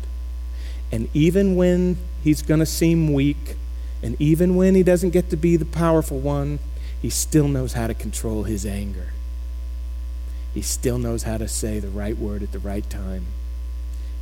And 0.91 1.09
even 1.15 1.57
when 1.57 1.99
he's 2.23 2.43
going 2.43 2.61
to 2.61 2.67
seem 2.67 3.13
weak, 3.13 3.57
and 4.03 4.21
even 4.21 4.57
when 4.57 4.75
he 4.75 4.83
doesn't 4.83 5.11
get 5.11 5.31
to 5.31 5.37
be 5.37 5.57
the 5.57 5.65
powerful 5.65 6.19
one, 6.19 6.59
he 7.01 7.11
still 7.11 7.49
knows 7.49 7.75
how 7.75 7.87
to 7.87 7.95
control 7.95 8.45
his 8.45 8.67
anger. 8.67 9.13
He 10.55 10.63
still 10.63 10.99
knows 10.99 11.23
how 11.23 11.39
to 11.39 11.47
say 11.47 11.79
the 11.79 11.89
right 11.89 12.17
word 12.17 12.43
at 12.43 12.53
the 12.53 12.59
right 12.59 12.89
time. 12.89 13.27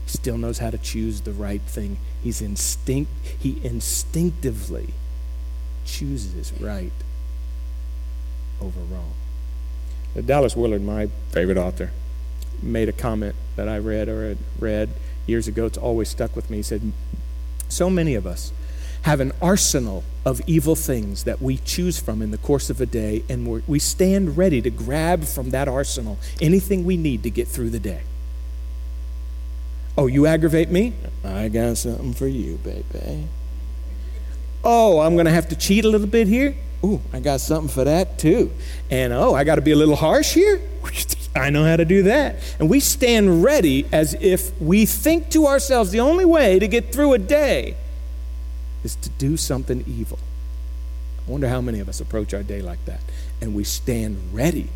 He 0.04 0.10
still 0.10 0.36
knows 0.36 0.58
how 0.58 0.70
to 0.70 0.78
choose 0.78 1.22
the 1.22 1.32
right 1.32 1.62
thing. 1.62 1.98
He's 2.22 2.42
instinct 2.42 3.10
he 3.38 3.60
instinctively 3.64 4.94
chooses 5.84 6.52
right 6.60 6.92
over 8.60 8.80
wrong. 8.80 9.14
Dallas 10.24 10.56
Willard, 10.56 10.82
my 10.82 11.08
favorite 11.30 11.58
author, 11.58 11.90
made 12.62 12.88
a 12.88 12.92
comment 12.92 13.34
that 13.56 13.68
I 13.68 13.78
read 13.78 14.08
or 14.08 14.28
had 14.28 14.38
read 14.58 14.90
years 15.26 15.46
ago. 15.46 15.66
It's 15.66 15.78
always 15.78 16.08
stuck 16.08 16.34
with 16.34 16.50
me. 16.50 16.58
He 16.58 16.62
said, 16.62 16.92
So 17.68 17.90
many 17.90 18.14
of 18.14 18.26
us 18.26 18.52
have 19.02 19.20
an 19.20 19.32
arsenal 19.42 20.04
of 20.26 20.42
evil 20.48 20.74
things 20.74 21.22
that 21.22 21.40
we 21.40 21.56
choose 21.58 22.00
from 22.00 22.20
in 22.20 22.32
the 22.32 22.38
course 22.38 22.68
of 22.68 22.80
a 22.80 22.86
day, 22.86 23.22
and 23.28 23.62
we 23.68 23.78
stand 23.78 24.36
ready 24.36 24.60
to 24.60 24.70
grab 24.70 25.22
from 25.22 25.50
that 25.50 25.68
arsenal 25.68 26.18
anything 26.40 26.84
we 26.84 26.96
need 26.96 27.22
to 27.22 27.30
get 27.30 27.46
through 27.46 27.70
the 27.70 27.78
day. 27.78 28.02
Oh, 29.96 30.08
you 30.08 30.26
aggravate 30.26 30.68
me? 30.68 30.94
I 31.24 31.46
got 31.48 31.76
something 31.76 32.12
for 32.12 32.26
you, 32.26 32.56
baby. 32.56 33.28
Oh, 34.64 34.98
I'm 34.98 35.14
going 35.14 35.26
to 35.26 35.32
have 35.32 35.48
to 35.50 35.56
cheat 35.56 35.84
a 35.84 35.88
little 35.88 36.08
bit 36.08 36.26
here? 36.26 36.56
Ooh, 36.84 37.00
I 37.12 37.20
got 37.20 37.40
something 37.40 37.68
for 37.68 37.84
that 37.84 38.18
too. 38.18 38.50
And 38.90 39.12
oh, 39.12 39.32
I 39.32 39.44
got 39.44 39.54
to 39.54 39.62
be 39.62 39.70
a 39.70 39.76
little 39.76 39.94
harsh 39.94 40.34
here? 40.34 40.60
I 41.36 41.50
know 41.50 41.64
how 41.64 41.76
to 41.76 41.84
do 41.84 42.02
that. 42.02 42.36
And 42.58 42.68
we 42.68 42.80
stand 42.80 43.44
ready 43.44 43.86
as 43.92 44.14
if 44.14 44.60
we 44.60 44.86
think 44.86 45.30
to 45.30 45.46
ourselves 45.46 45.92
the 45.92 46.00
only 46.00 46.24
way 46.24 46.58
to 46.58 46.66
get 46.66 46.92
through 46.92 47.12
a 47.12 47.18
day 47.18 47.76
is 48.86 48.94
to 48.94 49.10
do 49.10 49.36
something 49.36 49.84
evil. 49.86 50.18
I 51.26 51.30
wonder 51.30 51.48
how 51.48 51.60
many 51.60 51.80
of 51.80 51.88
us 51.88 52.00
approach 52.00 52.32
our 52.32 52.44
day 52.44 52.62
like 52.62 52.82
that. 52.84 53.00
And 53.40 53.54
we 53.54 53.64
stand 53.64 54.16
ready 54.32 54.68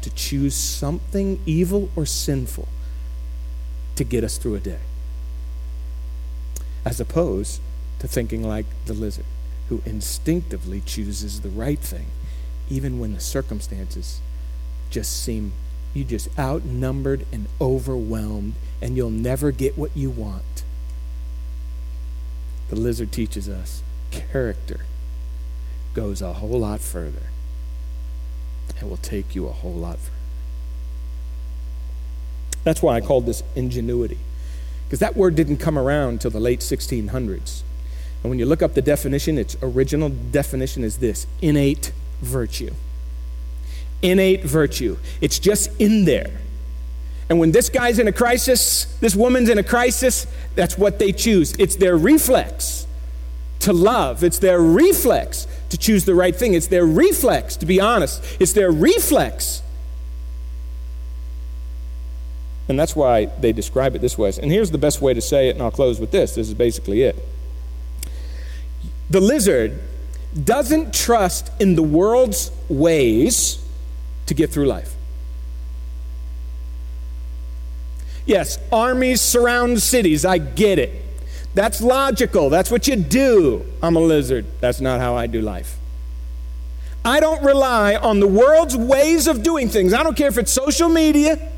to 0.00 0.10
choose 0.14 0.54
something 0.54 1.40
evil 1.44 1.90
or 1.96 2.06
sinful 2.06 2.68
to 3.96 4.04
get 4.04 4.22
us 4.22 4.38
through 4.38 4.54
a 4.54 4.60
day. 4.60 4.78
As 6.84 7.00
opposed 7.00 7.60
to 7.98 8.06
thinking 8.06 8.42
like 8.46 8.66
the 8.86 8.94
lizard, 8.94 9.26
who 9.68 9.82
instinctively 9.84 10.80
chooses 10.80 11.40
the 11.40 11.48
right 11.48 11.78
thing, 11.80 12.06
even 12.70 13.00
when 13.00 13.12
the 13.12 13.20
circumstances 13.20 14.20
just 14.88 15.20
seem 15.22 15.52
you 15.94 16.04
just 16.04 16.28
outnumbered 16.38 17.26
and 17.32 17.46
overwhelmed, 17.60 18.54
and 18.80 18.96
you'll 18.96 19.10
never 19.10 19.50
get 19.50 19.76
what 19.76 19.96
you 19.96 20.10
want. 20.10 20.42
The 22.72 22.80
lizard 22.80 23.12
teaches 23.12 23.50
us 23.50 23.82
character 24.10 24.86
goes 25.92 26.22
a 26.22 26.32
whole 26.32 26.60
lot 26.60 26.80
further 26.80 27.26
and 28.80 28.88
will 28.88 28.96
take 28.96 29.34
you 29.34 29.46
a 29.46 29.52
whole 29.52 29.74
lot 29.74 29.98
further. 29.98 30.16
That's 32.64 32.80
why 32.80 32.96
I 32.96 33.02
called 33.02 33.26
this 33.26 33.42
ingenuity, 33.54 34.16
because 34.86 35.00
that 35.00 35.14
word 35.14 35.34
didn't 35.34 35.58
come 35.58 35.76
around 35.76 36.22
till 36.22 36.30
the 36.30 36.40
late 36.40 36.60
1600s. 36.60 37.62
And 38.22 38.30
when 38.30 38.38
you 38.38 38.46
look 38.46 38.62
up 38.62 38.72
the 38.72 38.80
definition, 38.80 39.36
its 39.36 39.54
original 39.60 40.08
definition 40.08 40.82
is 40.82 40.96
this 40.96 41.26
innate 41.42 41.92
virtue. 42.22 42.72
Innate 44.00 44.44
virtue. 44.44 44.96
It's 45.20 45.38
just 45.38 45.78
in 45.78 46.06
there. 46.06 46.40
And 47.28 47.38
when 47.38 47.52
this 47.52 47.68
guy's 47.68 47.98
in 47.98 48.08
a 48.08 48.12
crisis, 48.12 48.84
this 49.00 49.14
woman's 49.14 49.48
in 49.48 49.58
a 49.58 49.62
crisis, 49.62 50.26
that's 50.54 50.76
what 50.76 50.98
they 50.98 51.12
choose. 51.12 51.54
It's 51.58 51.76
their 51.76 51.96
reflex 51.96 52.86
to 53.60 53.72
love, 53.72 54.24
it's 54.24 54.38
their 54.38 54.60
reflex 54.60 55.46
to 55.70 55.78
choose 55.78 56.04
the 56.04 56.14
right 56.14 56.34
thing, 56.34 56.54
it's 56.54 56.66
their 56.66 56.84
reflex 56.84 57.56
to 57.56 57.66
be 57.66 57.80
honest, 57.80 58.22
it's 58.40 58.52
their 58.52 58.70
reflex. 58.70 59.62
And 62.68 62.78
that's 62.78 62.96
why 62.96 63.26
they 63.26 63.52
describe 63.52 63.94
it 63.94 64.00
this 64.00 64.16
way. 64.16 64.32
And 64.40 64.50
here's 64.50 64.70
the 64.70 64.78
best 64.78 65.00
way 65.00 65.14
to 65.14 65.20
say 65.20 65.48
it, 65.48 65.52
and 65.52 65.62
I'll 65.62 65.70
close 65.70 66.00
with 66.00 66.10
this. 66.10 66.34
This 66.34 66.48
is 66.48 66.54
basically 66.54 67.02
it. 67.02 67.16
The 69.10 69.20
lizard 69.20 69.78
doesn't 70.44 70.94
trust 70.94 71.50
in 71.60 71.74
the 71.74 71.82
world's 71.82 72.50
ways 72.68 73.62
to 74.26 74.34
get 74.34 74.50
through 74.50 74.66
life. 74.66 74.94
Yes, 78.24 78.58
armies 78.70 79.20
surround 79.20 79.82
cities. 79.82 80.24
I 80.24 80.38
get 80.38 80.78
it. 80.78 81.02
That's 81.54 81.80
logical. 81.80 82.50
That's 82.50 82.70
what 82.70 82.88
you 82.88 82.96
do. 82.96 83.66
I'm 83.82 83.96
a 83.96 84.00
lizard. 84.00 84.46
That's 84.60 84.80
not 84.80 85.00
how 85.00 85.16
I 85.16 85.26
do 85.26 85.40
life. 85.40 85.76
I 87.04 87.20
don't 87.20 87.42
rely 87.42 87.96
on 87.96 88.20
the 88.20 88.28
world's 88.28 88.76
ways 88.76 89.26
of 89.26 89.42
doing 89.42 89.68
things. 89.68 89.92
I 89.92 90.02
don't 90.02 90.16
care 90.16 90.28
if 90.28 90.38
it's 90.38 90.52
social 90.52 90.88
media. 90.88 91.50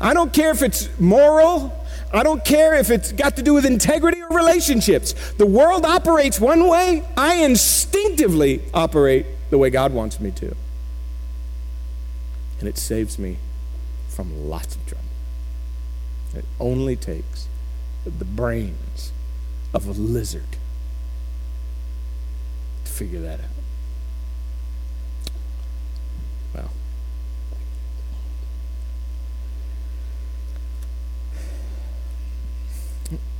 I 0.00 0.12
don't 0.12 0.32
care 0.32 0.50
if 0.50 0.62
it's 0.62 0.88
moral. 0.98 1.76
I 2.12 2.24
don't 2.24 2.44
care 2.44 2.74
if 2.74 2.90
it's 2.90 3.12
got 3.12 3.36
to 3.36 3.42
do 3.42 3.54
with 3.54 3.64
integrity 3.64 4.20
or 4.22 4.36
relationships. 4.36 5.14
The 5.34 5.46
world 5.46 5.84
operates 5.84 6.40
one 6.40 6.68
way. 6.68 7.04
I 7.16 7.44
instinctively 7.44 8.62
operate 8.74 9.26
the 9.50 9.58
way 9.58 9.70
God 9.70 9.92
wants 9.92 10.18
me 10.18 10.32
to. 10.32 10.56
And 12.58 12.68
it 12.68 12.76
saves 12.76 13.18
me 13.18 13.36
from 14.08 14.48
lots 14.48 14.74
of 14.74 14.84
trouble. 14.86 14.99
It 16.34 16.44
only 16.58 16.96
takes 16.96 17.48
the 18.04 18.24
brains 18.24 19.12
of 19.74 19.86
a 19.86 19.92
lizard 19.92 20.56
to 22.84 22.90
figure 22.90 23.20
that 23.20 23.40
out. 23.40 23.46
Well, 26.54 26.70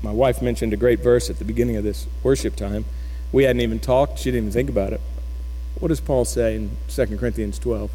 my 0.02 0.12
wife 0.12 0.42
mentioned 0.42 0.72
a 0.72 0.76
great 0.76 1.00
verse 1.00 1.30
at 1.30 1.38
the 1.38 1.44
beginning 1.44 1.76
of 1.76 1.84
this 1.84 2.06
worship 2.22 2.56
time. 2.56 2.84
We 3.32 3.44
hadn't 3.44 3.62
even 3.62 3.78
talked, 3.78 4.18
she 4.18 4.30
didn't 4.30 4.48
even 4.48 4.52
think 4.52 4.68
about 4.70 4.92
it. 4.92 5.00
What 5.78 5.88
does 5.88 6.00
Paul 6.00 6.24
say 6.24 6.56
in 6.56 6.76
2 6.88 7.16
Corinthians 7.16 7.58
12? 7.58 7.90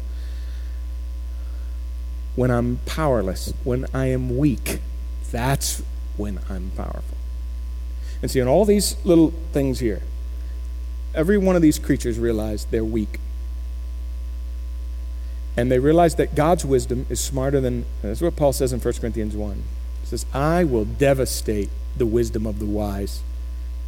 When 2.36 2.50
I'm 2.50 2.78
powerless, 2.86 3.52
when 3.64 3.86
I 3.92 4.06
am 4.06 4.36
weak, 4.36 4.80
that's 5.30 5.82
when 6.16 6.38
I'm 6.48 6.70
powerful. 6.76 7.16
And 8.22 8.30
see, 8.30 8.40
in 8.40 8.48
all 8.48 8.64
these 8.64 8.96
little 9.04 9.32
things 9.52 9.80
here, 9.80 10.02
every 11.14 11.38
one 11.38 11.56
of 11.56 11.62
these 11.62 11.78
creatures 11.78 12.18
realize 12.18 12.66
they're 12.66 12.84
weak. 12.84 13.18
And 15.56 15.70
they 15.72 15.78
realize 15.78 16.16
that 16.16 16.34
God's 16.34 16.64
wisdom 16.64 17.06
is 17.08 17.18
smarter 17.18 17.60
than, 17.60 17.86
that's 18.02 18.20
what 18.20 18.36
Paul 18.36 18.52
says 18.52 18.72
in 18.72 18.80
1 18.80 18.94
Corinthians 18.94 19.34
1. 19.34 19.62
He 20.02 20.06
says, 20.06 20.26
I 20.34 20.64
will 20.64 20.84
devastate 20.84 21.70
the 21.96 22.06
wisdom 22.06 22.46
of 22.46 22.58
the 22.58 22.66
wise. 22.66 23.22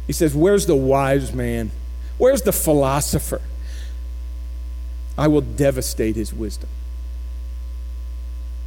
He 0.07 0.13
says, 0.13 0.35
Where's 0.35 0.65
the 0.65 0.75
wise 0.75 1.31
man? 1.33 1.71
Where's 2.17 2.41
the 2.41 2.51
philosopher? 2.51 3.41
I 5.17 5.27
will 5.27 5.41
devastate 5.41 6.15
his 6.15 6.33
wisdom. 6.33 6.69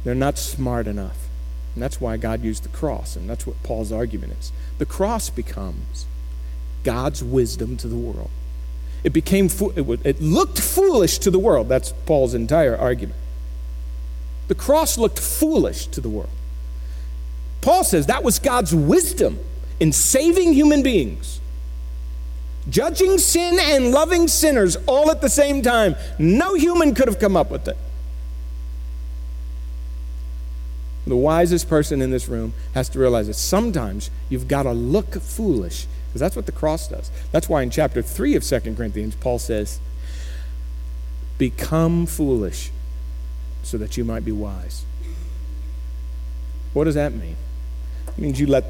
They're 0.03 0.15
not 0.15 0.37
smart 0.37 0.87
enough. 0.87 1.17
And 1.73 1.81
that's 1.81 1.99
why 1.99 2.17
God 2.17 2.43
used 2.43 2.63
the 2.63 2.69
cross, 2.69 3.15
and 3.15 3.29
that's 3.29 3.47
what 3.47 3.61
Paul's 3.63 3.91
argument 3.91 4.33
is. 4.39 4.51
The 4.77 4.85
cross 4.85 5.29
becomes 5.29 6.05
God's 6.83 7.23
wisdom 7.23 7.77
to 7.77 7.87
the 7.87 7.95
world. 7.95 8.29
It 9.03 9.11
became 9.11 9.49
it, 9.75 10.21
looked 10.21 10.59
foolish 10.59 11.17
to 11.19 11.31
the 11.31 11.39
world. 11.39 11.67
That's 11.67 11.93
Paul's 12.05 12.33
entire 12.33 12.77
argument. 12.77 13.19
The 14.47 14.55
cross 14.55 14.97
looked 14.97 15.19
foolish 15.19 15.87
to 15.87 16.01
the 16.01 16.09
world. 16.09 16.29
Paul 17.61 17.83
says 17.83 18.07
that 18.07 18.23
was 18.23 18.39
God's 18.39 18.75
wisdom 18.75 19.39
in 19.79 19.91
saving 19.91 20.53
human 20.53 20.83
beings. 20.83 21.39
Judging 22.69 23.17
sin 23.17 23.57
and 23.59 23.91
loving 23.91 24.27
sinners 24.27 24.77
all 24.85 25.11
at 25.11 25.21
the 25.21 25.29
same 25.29 25.61
time. 25.61 25.95
No 26.19 26.53
human 26.53 26.93
could 26.93 27.07
have 27.07 27.19
come 27.19 27.35
up 27.35 27.51
with 27.51 27.67
it. 27.67 27.77
The 31.05 31.15
wisest 31.15 31.67
person 31.67 32.01
in 32.01 32.11
this 32.11 32.27
room 32.27 32.53
has 32.73 32.87
to 32.89 32.99
realize 32.99 33.27
that 33.27 33.33
sometimes 33.33 34.09
you've 34.29 34.47
got 34.47 34.63
to 34.63 34.71
look 34.71 35.15
foolish, 35.15 35.85
because 36.07 36.21
that's 36.21 36.35
what 36.35 36.45
the 36.45 36.51
cross 36.51 36.87
does. 36.87 37.11
That's 37.31 37.49
why 37.49 37.61
in 37.61 37.69
chapter 37.69 38.01
3 38.01 38.35
of 38.35 38.43
2 38.43 38.59
Corinthians, 38.75 39.15
Paul 39.15 39.39
says, 39.39 39.79
Become 41.37 42.05
foolish 42.05 42.71
so 43.63 43.77
that 43.77 43.97
you 43.97 44.05
might 44.05 44.23
be 44.23 44.31
wise. 44.31 44.85
What 46.73 46.85
does 46.85 46.95
that 46.95 47.13
mean? 47.13 47.35
It 48.07 48.17
means 48.17 48.39
you 48.39 48.47
let 48.47 48.65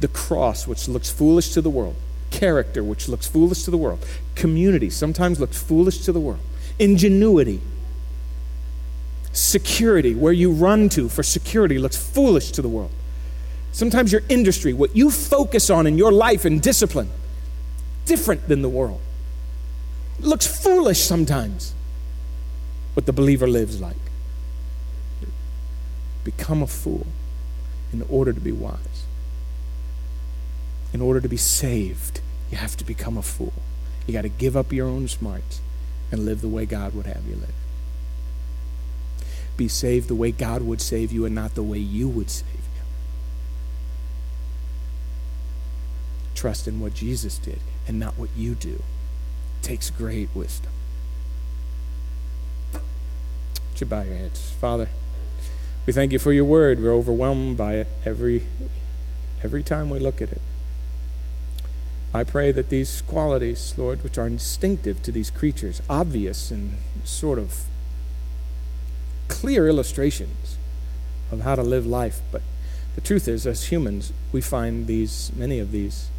the 0.00 0.08
cross, 0.08 0.66
which 0.66 0.88
looks 0.88 1.10
foolish 1.10 1.50
to 1.50 1.60
the 1.60 1.70
world, 1.70 1.96
character, 2.30 2.84
which 2.84 3.08
looks 3.08 3.26
foolish 3.26 3.62
to 3.64 3.70
the 3.70 3.76
world, 3.76 4.04
community, 4.34 4.90
sometimes 4.90 5.40
looks 5.40 5.62
foolish 5.62 5.98
to 6.00 6.12
the 6.12 6.20
world, 6.20 6.40
ingenuity, 6.78 7.60
security, 9.32 10.14
where 10.14 10.32
you 10.32 10.52
run 10.52 10.88
to 10.90 11.08
for 11.08 11.22
security, 11.22 11.78
looks 11.78 11.96
foolish 11.96 12.52
to 12.52 12.62
the 12.62 12.68
world. 12.68 12.90
Sometimes 13.72 14.12
your 14.12 14.22
industry, 14.28 14.72
what 14.72 14.94
you 14.94 15.10
focus 15.10 15.70
on 15.70 15.86
in 15.86 15.96
your 15.96 16.12
life 16.12 16.44
and 16.44 16.60
discipline, 16.60 17.10
different 18.04 18.46
than 18.48 18.62
the 18.62 18.68
world. 18.68 19.00
It 20.18 20.26
looks 20.26 20.46
foolish 20.46 21.00
sometimes, 21.00 21.74
what 22.94 23.06
the 23.06 23.12
believer 23.12 23.48
lives 23.48 23.80
like. 23.80 23.96
Become 26.24 26.62
a 26.62 26.66
fool 26.66 27.06
in 27.92 28.02
order 28.08 28.32
to 28.32 28.40
be 28.40 28.52
wise. 28.52 29.06
In 30.92 31.00
order 31.00 31.20
to 31.20 31.28
be 31.28 31.38
saved, 31.38 32.20
you 32.50 32.58
have 32.58 32.76
to 32.76 32.84
become 32.84 33.16
a 33.16 33.22
fool. 33.22 33.54
You 34.06 34.12
got 34.12 34.22
to 34.22 34.28
give 34.28 34.56
up 34.56 34.72
your 34.72 34.86
own 34.86 35.08
smarts 35.08 35.62
and 36.10 36.26
live 36.26 36.42
the 36.42 36.48
way 36.48 36.66
God 36.66 36.94
would 36.94 37.06
have 37.06 37.24
you 37.26 37.36
live 37.36 37.61
be 39.62 39.68
saved 39.68 40.08
the 40.08 40.14
way 40.16 40.32
God 40.32 40.62
would 40.62 40.80
save 40.80 41.12
you 41.12 41.24
and 41.24 41.32
not 41.36 41.54
the 41.54 41.62
way 41.62 41.78
you 41.78 42.08
would 42.08 42.28
save 42.28 42.48
you. 42.48 42.82
Trust 46.34 46.66
in 46.66 46.80
what 46.80 46.94
Jesus 46.94 47.38
did 47.38 47.60
and 47.86 48.00
not 48.00 48.18
what 48.18 48.30
you 48.36 48.56
do. 48.56 48.82
It 49.60 49.62
takes 49.62 49.88
great 49.88 50.30
wisdom. 50.34 50.72
Would 52.72 53.80
you 53.80 53.86
bow 53.86 54.02
your 54.02 54.16
heads? 54.16 54.50
Father, 54.50 54.88
we 55.86 55.92
thank 55.92 56.10
you 56.10 56.18
for 56.18 56.32
your 56.32 56.44
word. 56.44 56.82
We're 56.82 56.92
overwhelmed 56.92 57.56
by 57.56 57.74
it 57.74 57.86
every, 58.04 58.42
every 59.44 59.62
time 59.62 59.90
we 59.90 60.00
look 60.00 60.20
at 60.20 60.32
it. 60.32 60.40
I 62.12 62.24
pray 62.24 62.50
that 62.50 62.68
these 62.68 63.00
qualities, 63.02 63.74
Lord, 63.76 64.02
which 64.02 64.18
are 64.18 64.26
instinctive 64.26 65.04
to 65.04 65.12
these 65.12 65.30
creatures, 65.30 65.80
obvious 65.88 66.50
and 66.50 66.78
sort 67.04 67.38
of 67.38 67.66
clear 69.42 69.66
illustrations 69.66 70.56
of 71.32 71.40
how 71.40 71.56
to 71.56 71.64
live 71.64 71.84
life. 71.84 72.20
But 72.30 72.42
the 72.94 73.00
truth 73.00 73.26
is, 73.26 73.44
as 73.44 73.72
humans, 73.72 74.12
we 74.30 74.40
find 74.40 74.86
these, 74.86 75.32
many 75.34 75.58
of 75.58 75.72
these, 75.72 76.10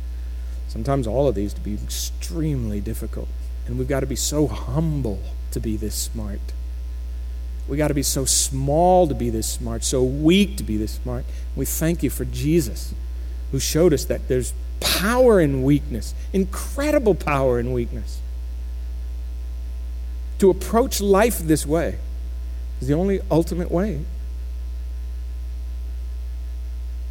sometimes 0.68 1.08
all 1.08 1.30
of 1.30 1.34
these, 1.34 1.54
to 1.54 1.62
be 1.62 1.76
extremely 1.76 2.82
difficult. 2.82 3.30
And 3.66 3.80
we've 3.80 3.88
got 3.88 4.02
to 4.02 4.06
be 4.06 4.18
so 4.18 4.48
humble 4.48 5.22
to 5.52 5.62
be 5.62 5.78
this 5.78 5.96
smart. 5.96 6.42
We 7.66 7.78
got 7.78 7.88
to 7.88 7.94
be 7.94 8.04
so 8.04 8.26
small 8.26 9.08
to 9.08 9.16
be 9.16 9.30
this 9.30 9.48
smart, 9.48 9.86
so 9.86 10.04
weak 10.04 10.58
to 10.58 10.64
be 10.64 10.76
this 10.76 10.92
smart. 10.92 11.24
We 11.56 11.64
thank 11.64 12.04
you 12.04 12.10
for 12.10 12.26
Jesus, 12.26 12.94
who 13.54 13.60
showed 13.60 13.94
us 13.94 14.04
that 14.04 14.28
there's 14.28 14.54
power 14.82 15.40
in 15.40 15.64
weakness, 15.64 16.14
incredible 16.34 17.16
power 17.16 17.58
in 17.58 17.72
weakness. 17.72 18.20
To 20.40 20.50
approach 20.50 21.00
life 21.00 21.40
this 21.40 21.66
way 21.66 22.00
is 22.82 22.88
the 22.88 22.94
only 22.94 23.22
ultimate 23.32 23.72
way 23.72 24.02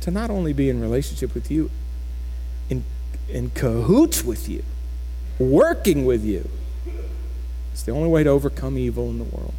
to 0.01 0.11
not 0.11 0.31
only 0.31 0.53
be 0.53 0.69
in 0.69 0.81
relationship 0.81 1.33
with 1.33 1.51
you, 1.51 1.71
in, 2.69 2.85
in 3.29 3.51
cahoots 3.51 4.25
with 4.25 4.49
you, 4.49 4.65
working 5.39 6.05
with 6.05 6.25
you. 6.25 6.49
It's 7.73 7.85
the 7.85 7.93
only 7.93 8.09
way 8.09 8.25
to 8.25 8.31
overcome 8.31 8.77
evil 8.77 9.09
in 9.11 9.19
the 9.19 9.25
world. 9.25 9.55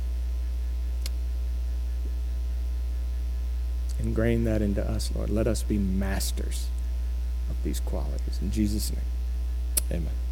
Ingrain 4.00 4.44
that 4.44 4.62
into 4.62 4.84
us, 4.88 5.12
Lord. 5.16 5.30
Let 5.30 5.48
us 5.48 5.64
be 5.64 5.78
masters 5.78 6.68
of 7.50 7.64
these 7.64 7.80
qualities. 7.80 8.38
In 8.42 8.52
Jesus' 8.52 8.92
name, 8.92 9.06
amen. 9.90 10.23